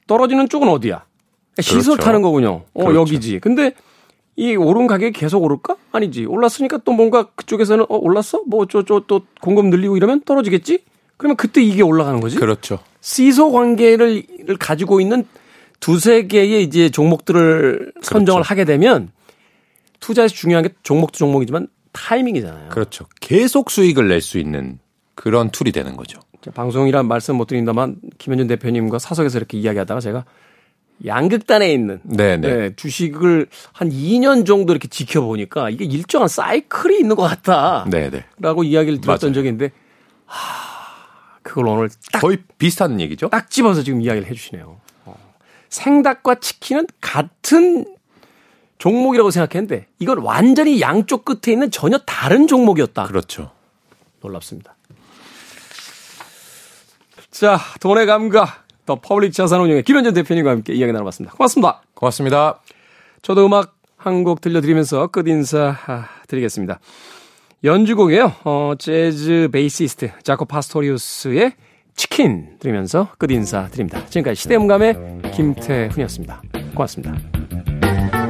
떨어지는 0.06 0.48
쪽은 0.48 0.68
어디야? 0.68 1.04
시설 1.60 1.96
그렇죠. 1.96 1.96
타는 1.96 2.22
거군요. 2.22 2.64
어, 2.74 2.84
그렇죠. 2.84 3.00
여기지. 3.00 3.38
근데 3.40 3.72
이 4.36 4.56
오른 4.56 4.86
가격이 4.86 5.12
계속 5.12 5.42
오를까? 5.42 5.76
아니지. 5.92 6.24
올랐으니까 6.24 6.78
또 6.84 6.92
뭔가 6.92 7.24
그쪽에서는 7.34 7.84
어, 7.88 7.96
올랐어? 7.96 8.42
뭐 8.46 8.62
어쩌고 8.62 9.00
또 9.06 9.22
공급 9.40 9.66
늘리고 9.66 9.96
이러면 9.96 10.22
떨어지겠지? 10.22 10.84
그러면 11.18 11.36
그때 11.36 11.62
이게 11.62 11.82
올라가는 11.82 12.18
거지? 12.20 12.36
그렇죠. 12.36 12.78
시소 13.00 13.52
관계를 13.52 14.24
가지고 14.58 15.00
있는 15.00 15.24
두세 15.80 16.26
개의 16.26 16.62
이제 16.62 16.88
종목들을 16.88 17.78
그렇죠. 17.94 18.00
선정을 18.02 18.42
하게 18.42 18.64
되면 18.64 19.10
투자에서 20.00 20.34
중요한 20.34 20.64
게 20.64 20.70
종목도 20.82 21.18
종목이지만 21.18 21.68
타이밍이잖아요. 21.92 22.70
그렇죠. 22.70 23.06
계속 23.20 23.70
수익을 23.70 24.08
낼 24.08 24.20
수 24.20 24.38
있는 24.38 24.78
그런 25.14 25.50
tool이 25.50 25.72
되는 25.72 25.94
거죠. 25.96 26.20
방송이란 26.54 27.06
말씀 27.06 27.36
못 27.36 27.46
드린다만 27.46 27.96
김현준 28.18 28.48
대표님과 28.48 28.98
사석에서 28.98 29.38
이렇게 29.38 29.58
이야기하다가 29.58 30.00
제가 30.00 30.24
양극단에 31.04 31.72
있는 31.72 32.00
네, 32.04 32.72
주식을 32.76 33.48
한 33.72 33.90
2년 33.90 34.46
정도 34.46 34.72
이렇게 34.72 34.88
지켜보니까 34.88 35.70
이게 35.70 35.84
일정한 35.84 36.28
사이클이 36.28 36.98
있는 36.98 37.16
것 37.16 37.22
같다. 37.22 37.86
네네. 37.90 38.24
라고 38.38 38.62
이야기를 38.64 39.00
들었던 39.00 39.28
맞아요. 39.28 39.34
적이 39.34 39.48
있는데 39.48 39.72
하, 40.26 40.38
그걸 41.42 41.66
오늘 41.68 41.90
딱 42.12 42.20
거의 42.20 42.38
비슷한 42.58 43.00
얘기죠. 43.00 43.28
딱 43.28 43.50
집어서 43.50 43.82
지금 43.82 44.00
이야기를 44.00 44.28
해주시네요. 44.28 44.80
어. 45.06 45.32
생닭과 45.68 46.36
치킨은 46.36 46.86
같은 47.00 47.84
종목이라고 48.78 49.30
생각했는데 49.30 49.86
이건 49.98 50.18
완전히 50.18 50.80
양쪽 50.80 51.24
끝에 51.24 51.52
있는 51.52 51.70
전혀 51.70 51.98
다른 51.98 52.46
종목이었다. 52.46 53.06
그렇죠. 53.06 53.52
놀랍습니다. 54.20 54.74
자, 57.30 57.58
돈의 57.80 58.06
감각. 58.06 58.61
더 58.86 58.96
퍼블릭 58.96 59.32
자산운용의 59.32 59.82
김현준 59.84 60.14
대표님과 60.14 60.50
함께 60.50 60.72
이야기 60.74 60.92
나눠봤습니다. 60.92 61.34
고맙습니다. 61.36 61.82
고맙습니다. 61.94 62.60
저도 63.22 63.46
음악 63.46 63.76
한 63.96 64.24
곡 64.24 64.40
들려드리면서 64.40 65.06
끝 65.08 65.28
인사 65.28 65.76
드리겠습니다. 66.26 66.80
연주곡이에요. 67.62 68.32
어, 68.44 68.72
재즈 68.78 69.48
베이시스트 69.52 70.10
자코 70.24 70.44
파스토리우스의 70.44 71.52
치킨 71.94 72.56
들으면서 72.58 73.08
끝 73.18 73.30
인사 73.30 73.68
드립니다. 73.68 74.04
지금까지 74.06 74.40
시대음감의 74.42 75.20
김태훈이었습니다. 75.34 76.42
고맙습니다. 76.74 78.21